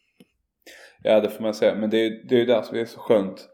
[1.02, 2.86] Ja det får man säga, men det är, det är ju där som det är
[2.86, 3.48] så skönt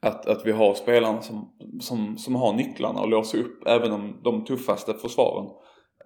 [0.00, 4.20] att, att vi har spelarna som, som, som har nycklarna och låser upp även de,
[4.24, 5.50] de tuffaste försvaren.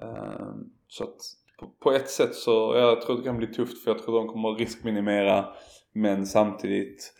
[0.03, 1.17] Ehm, så att
[1.59, 4.29] på, på, ett sätt så, jag tror det kan bli tufft för jag tror de
[4.29, 5.47] kommer riskminimera
[5.93, 7.13] men samtidigt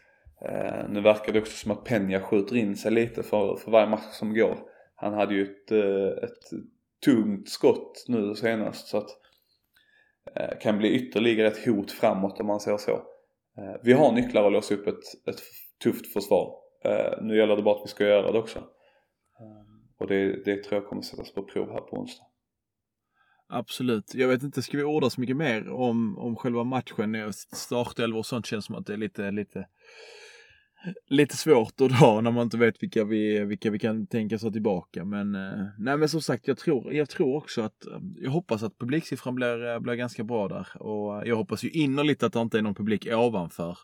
[0.49, 3.89] eh, nu verkar det också som att Peña skjuter in sig lite för, för varje
[3.89, 4.59] match som går.
[4.95, 6.61] Han hade ju ett, eh, ett
[7.05, 9.11] tungt skott nu senast så att
[10.35, 12.93] Eh, kan bli ytterligare ett hot framåt om man säger så.
[13.59, 15.41] Eh, vi har nycklar att låsa upp ett, ett
[15.83, 16.55] tufft försvar.
[16.85, 18.65] Eh, nu gäller det bara att vi ska göra det också.
[19.99, 22.25] Och det, det tror jag kommer sättas på prov här på onsdag.
[23.49, 24.15] Absolut.
[24.15, 27.33] Jag vet inte, ska vi orda så mycket mer om, om själva matchen?
[27.33, 29.67] Startelvor och sånt känns som att det är lite, lite,
[31.09, 34.41] lite svårt att dra när man inte vet vilka vi, vilka vi kan tänka oss
[34.41, 35.05] tillbaka.
[35.05, 38.63] Men, eh, nej, men som sagt, jag tror, jag tror också att, eh, jag hoppas
[38.63, 40.83] att publiksiffran blir, eh, blir ganska bra där.
[40.83, 43.79] Och jag hoppas ju innerligt att det inte är någon publik ovanför.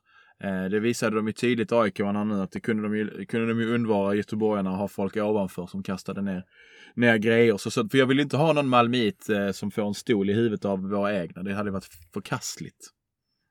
[0.71, 3.75] Det visade de ju tydligt AIK nu att det kunde de ju, kunde de ju
[3.75, 6.45] undvara göteborgarna och ha folk ovanför som kastade ner,
[6.95, 7.57] ner grejer.
[7.57, 10.33] Så, så, för jag vill inte ha någon malmit eh, som får en stol i
[10.33, 11.43] huvudet av våra egna.
[11.43, 12.91] Det hade varit förkastligt.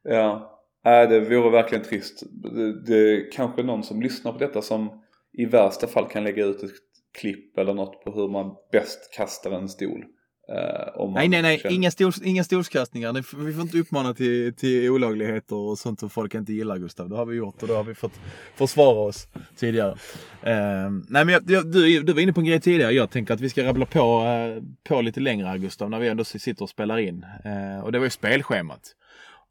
[0.04, 0.57] Ja,
[0.88, 2.24] äh, det vore verkligen trist.
[2.30, 4.90] Det, det är kanske någon som lyssnar på detta som
[5.34, 6.72] i värsta fall kan lägga ut ett
[7.20, 10.06] klipp eller något på hur man bäst kastar en stol.
[10.52, 11.76] Uh, nej, nej, nej, känner...
[11.76, 13.14] inga, stol, inga stolskastningar.
[13.46, 17.10] Vi får inte uppmana till, till olagligheter och sånt som folk inte gillar Gustav.
[17.10, 18.20] Det har vi gjort och då har vi fått
[18.56, 19.92] försvara oss tidigare.
[19.92, 22.92] Uh, nej, men jag, du, du var inne på en grej tidigare.
[22.92, 26.24] Jag tänker att vi ska rabbla på, uh, på lite längre Gustav, när vi ändå
[26.24, 27.26] sitter och spelar in.
[27.46, 28.82] Eh, och det var ju spelschemat.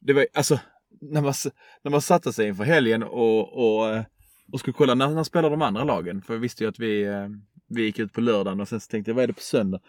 [0.01, 0.59] Det var alltså,
[1.11, 1.35] när man,
[1.83, 4.05] när man satte sig inför helgen och, och, eh,
[4.53, 6.23] och skulle kolla när, när spelar de andra lagen.
[6.23, 7.29] För jag visste ju att vi, eh,
[7.69, 9.81] vi gick ut på lördagen och sen så tänkte jag, vad är det på söndag?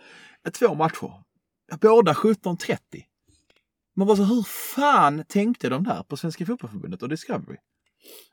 [0.46, 1.12] Eh, två matcher.
[1.82, 2.78] Båda 17.30.
[3.96, 4.44] Man var så, hur
[4.76, 7.58] fan tänkte de där på Svenska Fotbollförbundet och Discovery?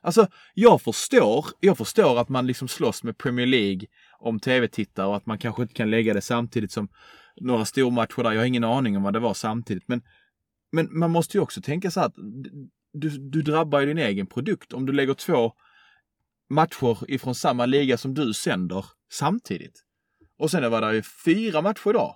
[0.01, 3.87] Alltså, jag förstår, jag förstår att man liksom slåss med Premier League
[4.19, 6.87] om tv-tittare och att man kanske inte kan lägga det samtidigt som
[7.41, 8.31] några stormatcher där.
[8.31, 9.87] Jag har ingen aning om vad det var samtidigt.
[9.87, 10.01] Men,
[10.71, 12.15] men man måste ju också tänka så att
[12.95, 15.53] du, du drabbar ju din egen produkt om du lägger två
[16.49, 19.83] matcher ifrån samma liga som du sänder samtidigt.
[20.39, 22.15] Och sen var det ju fyra matcher idag.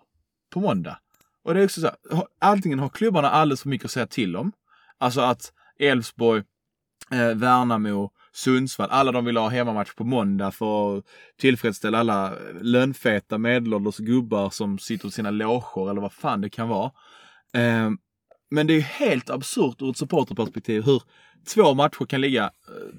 [0.54, 1.00] På måndag.
[1.44, 4.36] Och det är också så här, antingen har klubbarna alldeles för mycket att säga till
[4.36, 4.52] om.
[4.98, 6.44] Alltså att Elfsborg,
[7.12, 11.06] eh, Värnamo, Sundsvall, alla de vill ha hemmamatch på måndag för att
[11.38, 16.68] tillfredsställa alla lönfeta medelålders gubbar som sitter i sina loger eller vad fan det kan
[16.68, 16.92] vara.
[17.54, 17.90] Eh,
[18.50, 21.04] men det är ju helt absurt ur ett supporterperspektiv hur
[21.54, 22.96] två matcher kan ligga eh,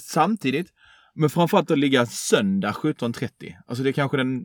[0.00, 0.72] samtidigt
[1.14, 3.54] men framförallt att ligga söndag 17.30.
[3.66, 4.44] Alltså det är kanske den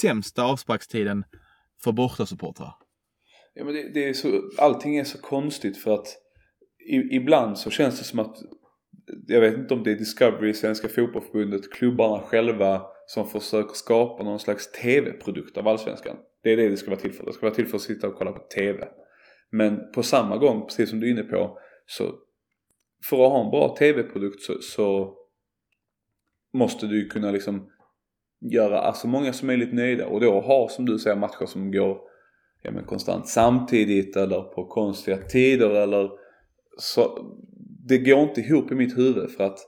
[0.00, 1.24] sämsta avsparkstiden
[1.84, 2.74] för bortasupportrar.
[3.54, 6.06] Ja men det, det, är så, allting är så konstigt för att
[6.88, 8.36] i, ibland så känns det som att
[9.26, 14.40] jag vet inte om det är Discovery, Svenska Fotbollförbundet, klubbarna själva som försöker skapa någon
[14.40, 16.16] slags tv-produkt av allsvenskan.
[16.42, 17.26] Det är det det ska vara till för.
[17.26, 18.88] Det ska vara till för att sitta och kolla på tv.
[19.54, 22.04] Men på samma gång, precis som du är inne på, så
[23.10, 25.14] för att ha en bra tv-produkt så, så
[26.52, 27.70] måste du kunna liksom
[28.52, 31.72] göra så alltså många som möjligt nöjda och då ha som du säger matcher som
[31.72, 31.98] går
[32.62, 36.10] ja, men konstant samtidigt eller på konstiga tider eller
[36.78, 37.34] så.
[37.88, 39.58] Det går inte ihop i mitt huvud för att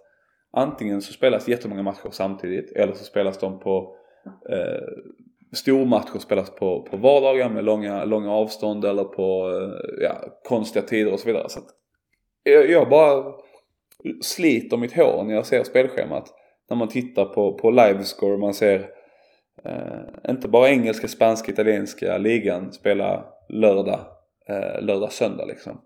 [0.53, 3.97] antingen så spelas jättemånga matcher samtidigt eller så spelas de på
[4.51, 4.89] eh,
[5.53, 11.13] stormatcher spelas på, på vardagar med långa, långa avstånd eller på eh, ja, konstiga tider
[11.13, 11.49] och så vidare.
[11.49, 11.67] Så att
[12.43, 13.25] jag, jag bara
[14.23, 16.35] sliter mitt hår när jag ser spelschemat.
[16.71, 18.89] När man tittar på, på livescore, man ser
[19.65, 24.01] eh, inte bara engelska, spanska, italienska ligan spela lördag,
[24.49, 25.81] eh, lördag, söndag liksom.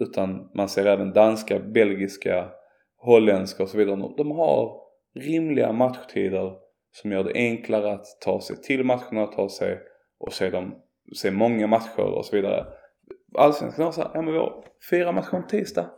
[0.00, 2.48] Utan man ser även danska, belgiska,
[2.96, 4.12] holländska och så vidare.
[4.16, 4.80] De har
[5.14, 6.65] rimliga matchtider
[7.02, 9.78] som gör det enklare att ta sig till matcherna, ta sig
[10.18, 10.74] och se, dem,
[11.16, 12.66] se många matcher och så vidare.
[13.34, 15.90] Allsvenskan har såhär, ja men vi har fyra matcher på tisdag.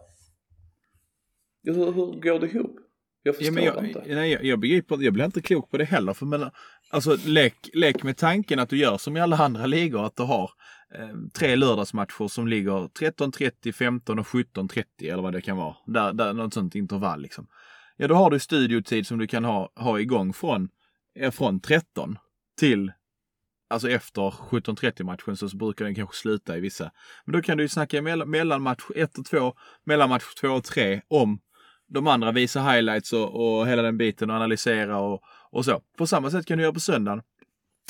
[1.62, 2.76] Hur, hur går det ihop?
[3.22, 4.03] Jag förstår ja, jag, inte.
[4.07, 6.14] Nej, jag, jag begriper Jag blir inte klok på det heller.
[6.14, 6.51] För men,
[6.90, 10.07] alltså, lek, lek med tanken att du gör som i alla andra ligor.
[10.07, 10.51] Att du har
[10.94, 15.76] eh, tre lördagsmatcher som ligger 13.30, 15 och 17.30 eller vad det kan vara.
[15.86, 17.46] Där, där, något sånt intervall liksom.
[17.96, 20.68] Ja, då har du studiotid som du kan ha, ha igång från,
[21.18, 22.18] Eh, från 13
[22.58, 22.92] till
[23.70, 26.90] Alltså efter 17.30 matchen så, brukar den kanske sluta i vissa.
[27.24, 29.54] Men då kan du ju snacka mellan match 1 och 2,
[29.84, 31.40] mellan match 2 och 3 om
[31.88, 35.82] de andra visar highlights och, och hela den biten och analysera och, och så.
[35.98, 37.22] På samma sätt kan du göra på söndagen.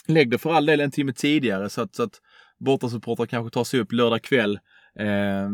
[0.06, 2.20] Lägg det för all del en timme tidigare så att, så att
[2.58, 4.58] bortasupportrar kanske tar sig upp lördag kväll,
[4.98, 5.48] eh,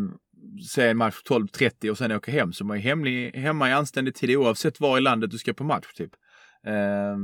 [0.69, 2.53] se en match 12.30 och sen åka hem.
[2.53, 5.65] Så man är hemlig, hemma i anständig tid oavsett var i landet du ska på
[5.65, 6.11] match typ.
[6.67, 7.17] Eh,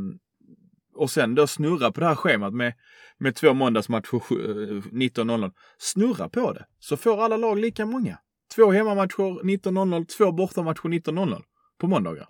[1.01, 2.72] och sen då snurra på det här schemat med,
[3.18, 5.44] med två måndagsmatcher 19.00.
[5.44, 8.18] Eh, snurra på det, så får alla lag lika många.
[8.55, 11.42] Två hemmamatcher 19.00, två bortamatcher 19.00
[11.80, 12.28] på måndagar.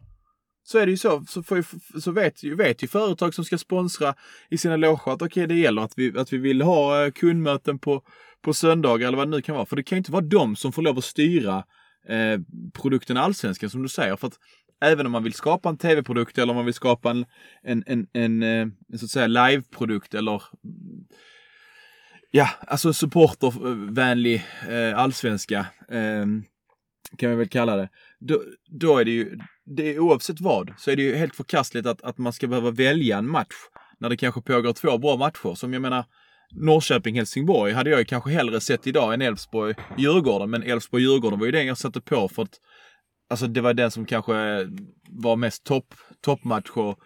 [0.62, 1.64] Så är det ju så, så, får ju,
[2.00, 4.14] så vet, ju, vet ju företag som ska sponsra
[4.50, 7.10] i sina loger att okej, okay, det gäller att vi, att vi vill ha eh,
[7.10, 8.02] kundmöten på,
[8.42, 9.66] på söndagar eller vad det nu kan vara.
[9.66, 11.64] För det kan ju inte vara de som får lov att styra
[12.08, 12.40] eh,
[12.72, 14.16] produkten Allsvenskan som du säger.
[14.16, 14.38] För att
[14.80, 17.24] även om man vill skapa en tv-produkt eller om man vill skapa en,
[17.62, 21.04] en, en, en, en så att säga live-produkt eller mm,
[22.30, 25.58] ja, alltså supportervänlig eh, allsvenska
[25.88, 26.26] eh,
[27.18, 27.88] kan vi väl kalla det.
[28.18, 31.86] Då, då är det ju, det är, oavsett vad, så är det ju helt förkastligt
[31.86, 33.54] att, att man ska behöva välja en match
[33.98, 35.54] när det kanske pågår två bra matcher.
[35.54, 36.04] Som jag menar,
[36.54, 40.50] Norrköping-Helsingborg hade jag ju kanske hellre sett idag än Elfsborg-Djurgården.
[40.50, 42.60] Men Elfsborg-Djurgården var ju den jag satte på för att
[43.30, 44.32] Alltså det var den som kanske
[45.08, 46.98] var mest topp, toppmatch och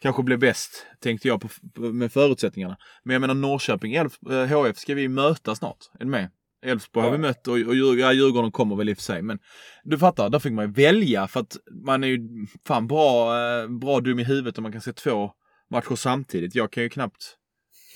[0.00, 2.76] kanske blev bäst, tänkte jag på, med förutsättningarna.
[3.04, 5.78] Men jag menar Norrköping, Elf, HF eh, ska vi möta snart.
[5.94, 6.30] Är du med?
[6.62, 7.10] Elfsborg ja.
[7.10, 9.22] har vi mött och, och ja, Djurgården kommer väl i och för sig.
[9.22, 9.38] Men
[9.84, 13.68] du fattar, där fick man ju välja för att man är ju fan bra, eh,
[13.68, 15.30] bra dum i huvudet om man kan se två
[15.70, 16.54] matcher samtidigt.
[16.54, 17.36] Jag kan ju knappt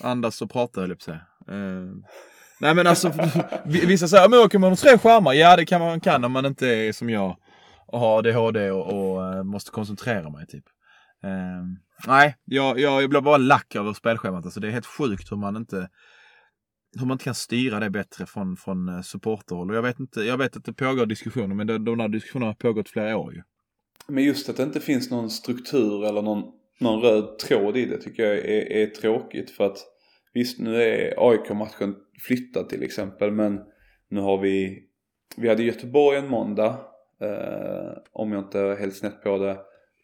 [0.01, 1.11] andas och prata höll jag på
[1.51, 1.91] uh,
[2.59, 3.13] Nej men alltså,
[3.65, 5.33] vissa säger, men åker man tre skärmar?
[5.33, 7.37] Ja det kan man kan om man inte är som jag
[7.85, 10.65] och har ADHD och, och eh, måste koncentrera mig typ.
[11.25, 11.63] Uh,
[12.07, 14.45] nej, jag, jag, jag blir bara lack över spelschemat.
[14.45, 15.89] Alltså det är helt sjukt hur man inte
[16.99, 19.75] hur man inte kan styra det bättre från, från eh, supporterhåll.
[19.75, 22.55] Jag vet inte, jag vet att det pågår diskussioner men de, de här diskussionerna har
[22.55, 23.41] pågått flera år ju.
[24.07, 26.43] Men just att det inte finns någon struktur eller någon,
[26.79, 29.77] någon röd tråd i det tycker jag är, är tråkigt för att
[30.33, 31.95] visst nu är AIK-matchen
[32.27, 33.59] flyttad till exempel men
[34.09, 34.83] nu har vi,
[35.37, 36.77] vi hade Göteborg en måndag
[37.21, 39.57] Eh, om jag inte är helt snett på det.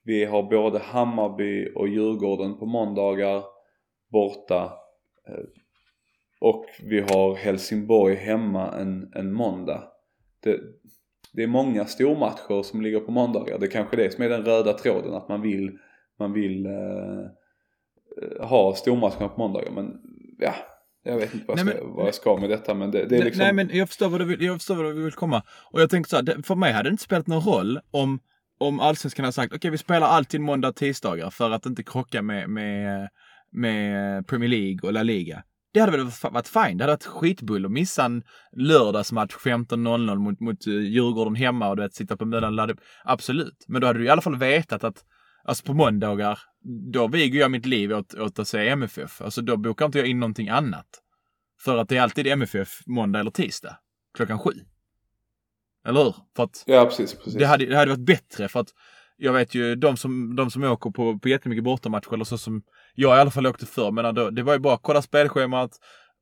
[0.03, 3.43] Vi har både Hammarby och Djurgården på måndagar
[4.11, 4.73] borta.
[5.27, 5.43] Eh,
[6.39, 9.83] och vi har Helsingborg hemma en, en måndag.
[10.39, 10.59] Det,
[11.33, 13.59] det är många stormatcher som ligger på måndagar.
[13.59, 15.77] Det är kanske det som är den röda tråden att man vill,
[16.19, 17.19] man vill eh,
[18.21, 19.71] eh ha stormatcherna på måndagar.
[19.71, 20.01] Men
[20.39, 20.53] ja,
[21.03, 23.23] jag vet inte vad, nej, men, vad jag ska med detta men det, det är
[23.23, 23.43] liksom...
[23.43, 25.43] Nej men jag förstår vad du vill, jag förstår vad du vill komma.
[25.71, 28.19] Och jag tänkte så här, för mig hade det inte spelat någon roll om,
[28.59, 31.83] om allsvenskan hade sagt okej okay, vi spelar alltid måndag och tisdagar för att inte
[31.83, 33.09] krocka med, med,
[33.51, 35.43] med Premier League och La Liga.
[35.73, 36.77] Det hade väl varit fine.
[36.77, 38.23] Det hade varit skitbull att missa en
[38.57, 42.77] lördagsmatch 15.00 mot, mot eh, Djurgården hemma och du vet, sitta på Möllan.
[43.03, 43.65] Absolut.
[43.67, 45.03] Men då hade du i alla fall vetat att
[45.43, 49.21] Alltså på måndagar, då viger jag mitt liv åt, åt att se MFF.
[49.21, 50.87] Alltså då bokar inte jag in någonting annat.
[51.59, 53.77] För att det är alltid MFF måndag eller tisdag.
[54.17, 54.51] Klockan sju.
[55.87, 56.15] Eller hur?
[56.35, 57.33] För att ja, precis, precis.
[57.33, 58.69] Det, hade, det hade varit bättre för att
[59.17, 62.63] jag vet ju de som, de som åker på, på jättemycket bortamatcher eller så som
[62.95, 63.91] jag i alla fall åkte för.
[63.91, 65.71] Men då, det var ju bara att kolla spelschemat,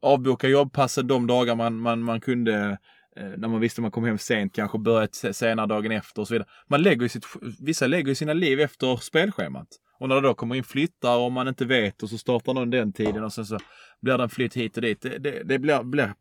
[0.01, 2.77] avboka jobbpassen de dagar man, man, man kunde
[3.15, 6.33] eh, när man visste man kom hem sent, kanske börjat senare dagen efter och så
[6.33, 6.49] vidare.
[6.67, 7.25] Man lägger sitt,
[7.59, 9.67] vissa lägger ju sina liv efter spelschemat.
[9.99, 12.69] Och när det då kommer in flyttar och man inte vet och så startar någon
[12.69, 13.57] den tiden och sen så
[14.01, 15.01] blir det en flytt hit och dit.
[15.01, 16.13] Det, det, det blir, blir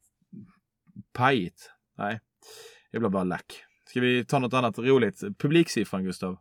[1.12, 1.70] pajigt.
[1.98, 2.20] Nej,
[2.92, 3.64] det blir bara lack.
[3.86, 5.20] Ska vi ta något annat roligt?
[5.38, 6.36] Publiksiffran Gustav?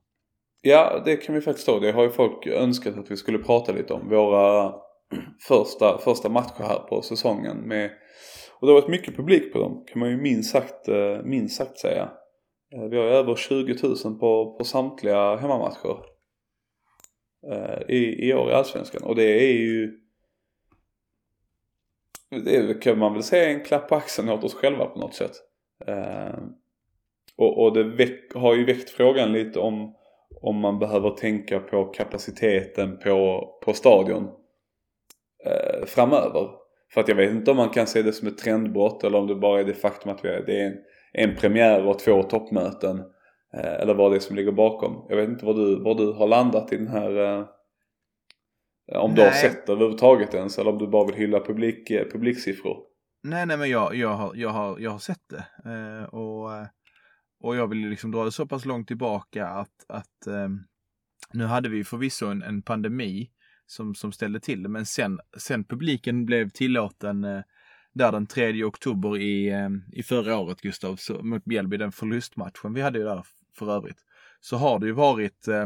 [0.61, 1.79] Ja, det kan vi faktiskt ta.
[1.79, 4.09] Det har ju folk önskat att vi skulle prata lite om.
[4.09, 4.73] Våra
[5.47, 7.57] första, första matcher här på säsongen.
[7.57, 7.91] Med,
[8.59, 11.57] och det har varit mycket publik på dem kan man ju minst sagt, eh, minst
[11.57, 12.09] sagt säga.
[12.73, 16.16] Eh, vi har ju över 20 000 på, på samtliga hemmamatcher.
[17.52, 19.04] Eh, I, I år i Allsvenskan.
[19.04, 20.00] Och det är ju
[22.30, 25.32] det kan man väl säga en klapp på axeln åt oss själva på något sätt.
[25.86, 26.39] Eh,
[27.36, 29.93] och, och det väck, har ju väckt frågan lite om
[30.41, 34.30] om man behöver tänka på kapaciteten på, på stadion
[35.45, 36.50] eh, framöver.
[36.93, 39.28] För att jag vet inte om man kan se det som ett trendbrott eller om
[39.28, 40.78] det bara är det faktum att vi är, det är en,
[41.14, 43.04] en premiär och två toppmöten.
[43.54, 45.06] Eh, eller vad det är som ligger bakom.
[45.10, 47.45] Jag vet inte var du, var du har landat i den här eh,
[48.95, 49.16] om nej.
[49.16, 52.78] du har sett det överhuvudtaget ens eller om du bara vill hylla publik, eh, publiksiffror.
[53.24, 55.70] Nej, nej men jag, jag, har, jag, har, jag har sett det.
[55.72, 56.68] Eh, och eh,
[57.39, 60.50] och jag vill liksom dra det så pass långt tillbaka att, att eh,
[61.34, 63.30] nu hade vi förvisso en, en pandemi
[63.66, 67.41] som, som ställde till det, men sen, sen publiken blev tillåten eh,
[67.93, 72.74] där den 3 oktober i, eh, i förra året, Gustav, så, mot Mjällby, den förlustmatchen
[72.74, 73.26] vi hade ju där
[73.58, 74.05] för övrigt,
[74.39, 75.66] så har det ju varit, eh,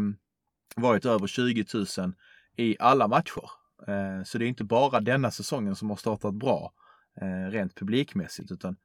[0.75, 2.13] varit över 20 000
[2.57, 3.49] i alla matcher.
[3.87, 6.73] Eh, så det är inte bara denna säsongen som har startat bra
[7.21, 8.75] eh, rent publikmässigt, utan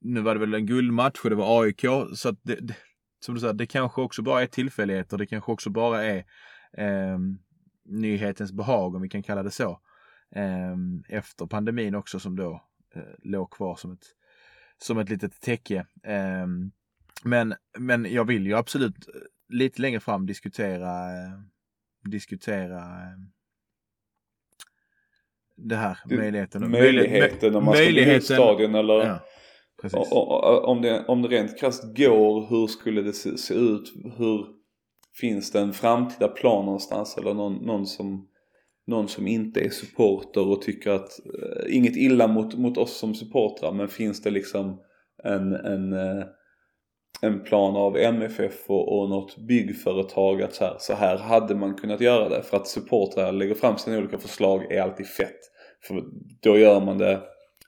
[0.00, 1.84] nu var det väl en guldmatch och det var AIK.
[2.14, 2.76] Så att det, det,
[3.20, 5.18] som du säger, det kanske också bara är tillfälligheter.
[5.18, 6.24] Det kanske också bara är
[6.72, 7.18] eh,
[7.84, 9.80] nyhetens behag, om vi kan kalla det så.
[10.34, 10.76] Eh,
[11.08, 14.06] efter pandemin också som då eh, låg kvar som ett,
[14.78, 15.86] som ett litet täcke.
[16.02, 16.72] Ehm,
[17.24, 19.14] Eh, men, men jag vill ju absolut eh,
[19.48, 21.38] lite längre fram diskutera, eh,
[22.10, 23.30] diskutera ehm,
[25.56, 26.70] det här, möjligheten.
[26.70, 29.20] Möjligheten om man ska bygga stadion eller ja,
[30.64, 33.92] om, det, om det rent krasst går, hur skulle det se, se, ut?
[34.16, 34.46] Hur
[35.14, 38.28] Finns det en framtida plan någonstans eller någon, någon, som,
[38.86, 43.14] någon som inte är supporter och tycker att, uh, inget illa mot, mot oss som
[43.14, 44.80] supportrar men finns det liksom
[45.24, 46.24] en, en uh,
[47.24, 51.74] en plan av MFF och, och något byggföretag att så här, så här hade man
[51.74, 52.42] kunnat göra det.
[52.42, 55.40] För att supportrar lägger fram sina olika förslag är alltid fett.
[55.86, 56.04] För
[56.42, 57.20] då gör man det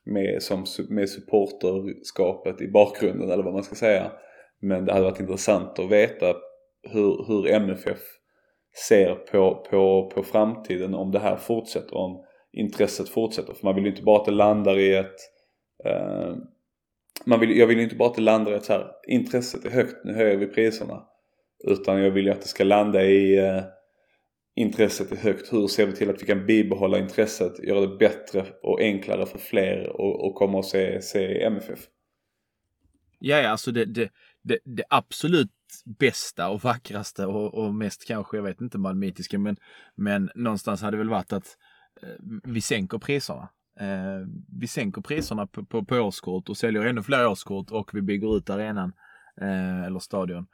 [0.04, 4.12] med, som, med supporterskapet i bakgrunden eller vad man ska säga.
[4.60, 6.26] Men det hade varit intressant att veta
[6.92, 7.98] hur, hur MFF
[8.88, 13.54] ser på, på, på framtiden om det här fortsätter, om intresset fortsätter.
[13.54, 15.16] För man vill ju inte bara att det landar i ett
[15.84, 16.34] eh,
[17.26, 19.64] man vill, jag vill ju inte bara att det landar i att så här, intresset
[19.64, 21.02] är högt, nu höjer vi priserna.
[21.64, 23.62] Utan jag vill ju att det ska landa i eh,
[24.56, 25.52] intresset är högt.
[25.52, 29.38] Hur ser vi till att vi kan bibehålla intresset, göra det bättre och enklare för
[29.38, 31.78] fler och, och komma och se, se MFF?
[33.18, 34.10] Ja, ja, alltså det, det,
[34.42, 35.50] det, det absolut
[35.98, 39.56] bästa och vackraste och, och, mest kanske, jag vet inte malmitiska, men,
[39.94, 41.56] men någonstans hade det väl varit att
[42.02, 42.08] eh,
[42.44, 43.48] vi sänker priserna.
[43.80, 44.26] Eh,
[44.60, 48.36] vi sänker priserna på, på, på årskort och säljer ännu fler årskort och vi bygger
[48.36, 48.92] ut arenan
[49.40, 50.46] eh, eller stadion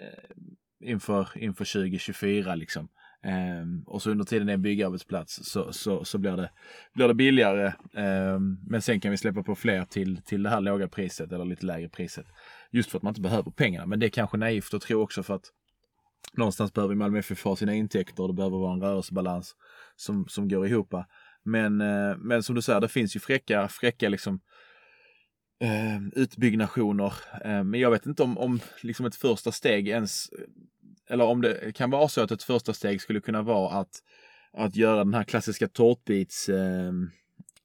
[0.00, 2.88] eh, inför, inför 2024 liksom.
[3.24, 6.50] Eh, och så under tiden det är en byggarbetsplats så, så, så blir, det,
[6.94, 7.66] blir det billigare.
[7.94, 11.44] Eh, men sen kan vi släppa på fler till, till det här låga priset eller
[11.44, 12.26] lite lägre priset.
[12.70, 13.86] Just för att man inte behöver pengarna.
[13.86, 15.44] Men det är kanske naivt att tro också för att
[16.32, 19.56] någonstans behöver Malmö FF ha sina intäkter och det behöver vara en rörelsebalans
[19.96, 20.94] som, som går ihop.
[21.44, 24.40] Men, eh, men som du säger, det finns ju fräcka, fräcka liksom
[25.60, 27.14] eh, utbyggnationer.
[27.44, 30.30] Eh, men jag vet inte om, om liksom ett första steg ens
[31.08, 34.02] eller om det kan vara så att ett första steg skulle kunna vara att,
[34.52, 36.92] att göra den här klassiska tårtbits, eh,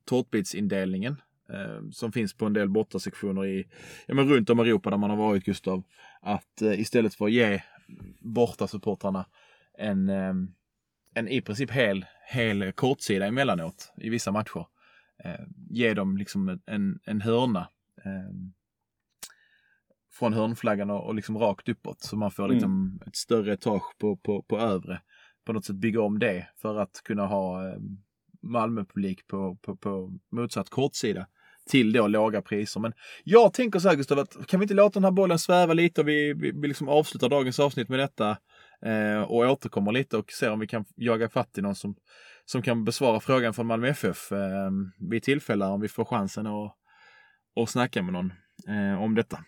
[0.06, 1.22] tårtbitsindelningen
[1.54, 3.68] eh, som finns på en del bortasektioner i,
[4.08, 5.84] ja, men runt om i Europa där man har varit Gustav.
[6.22, 7.62] Att eh, istället för att ge
[8.20, 9.26] bortasupportrarna
[9.78, 10.10] en,
[11.14, 14.66] en i princip hel, hel kortsida emellanåt i vissa matcher.
[15.24, 17.70] Eh, ge dem liksom en, en hörna
[18.06, 18.36] eh,
[20.12, 22.02] från hörnflaggan och, och liksom rakt uppåt.
[22.02, 22.54] Så man får mm.
[22.54, 23.00] liksom mm.
[23.08, 25.02] ett större etage på, på, på övre.
[25.46, 27.80] På något sätt bygga om det för att kunna ha eh,
[28.42, 31.28] Malmöpublik på, på, på motsatt kortsida
[31.70, 32.80] till då låga priser.
[32.80, 32.94] Men
[33.24, 36.02] jag tänker så här Gustav, att kan vi inte låta den här bollen sväva lite
[36.02, 38.38] och vi, vi, vi liksom avslutar dagens avsnitt med detta
[38.86, 41.96] eh, och återkommer lite och ser om vi kan jaga fatt i någon som,
[42.46, 44.72] som kan besvara frågan från Malmö FF eh,
[45.10, 46.76] vid tillfälle om vi får chansen att
[47.56, 48.34] och snacka med någon
[48.68, 49.44] eh, om detta.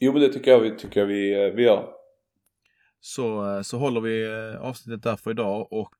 [0.00, 1.88] Jo men det tycker jag vi, tycker jag vi, eh, vi gör.
[3.00, 5.94] Så, eh, så håller vi eh, avsnittet där för idag och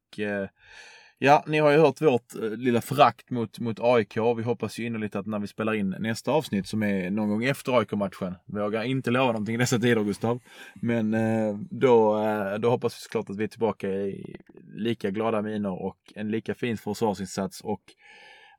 [1.21, 4.17] Ja, ni har ju hört vårt eh, lilla förakt mot, mot AIK.
[4.17, 7.45] Vi hoppas ju innerligt att när vi spelar in nästa avsnitt som är någon gång
[7.45, 8.35] efter AIK-matchen.
[8.45, 10.41] Vågar inte lova någonting i dessa tider Gustav.
[10.75, 14.37] Men eh, då, eh, då hoppas vi såklart att vi är tillbaka i
[14.75, 17.83] lika glada miner och en lika fin försvarsinsats och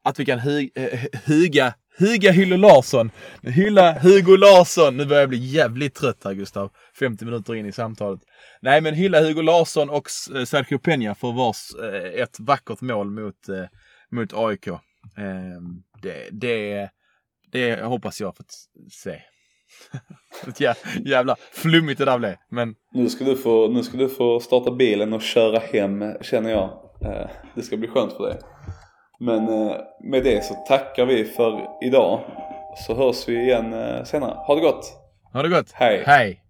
[0.04, 3.12] att vi kan hy, eh, eh hyga, hyga Hylle Larsson.
[3.42, 4.98] Hylla Hugo Larsson.
[4.98, 6.72] Nu börjar jag bli jävligt trött här Gustav.
[7.00, 8.22] 50 minuter in i samtalet.
[8.62, 13.10] Nej men hylla Hugo Larsson och eh, Sergio Peña för vars eh, ett vackert mål
[13.12, 13.66] mot, eh,
[14.12, 14.68] mot AIK.
[14.68, 16.90] Ehm, det, det,
[17.52, 18.54] det hoppas jag fått
[18.92, 19.22] se.
[20.58, 20.74] Jä,
[21.06, 22.36] jävla flummigt det där blev.
[22.50, 22.76] Men...
[22.94, 26.64] Nu ska, du få, nu ska du få starta bilen och köra hem känner jag.
[27.02, 28.40] Eh, det ska bli skönt för dig.
[29.20, 32.20] Men eh, med det så tackar vi för idag.
[32.76, 34.34] Så hörs vi igen eh, senare.
[34.38, 34.86] Ha det gott!
[35.34, 35.72] Ha det gott!
[35.74, 36.04] Hej!
[36.06, 36.42] Hej!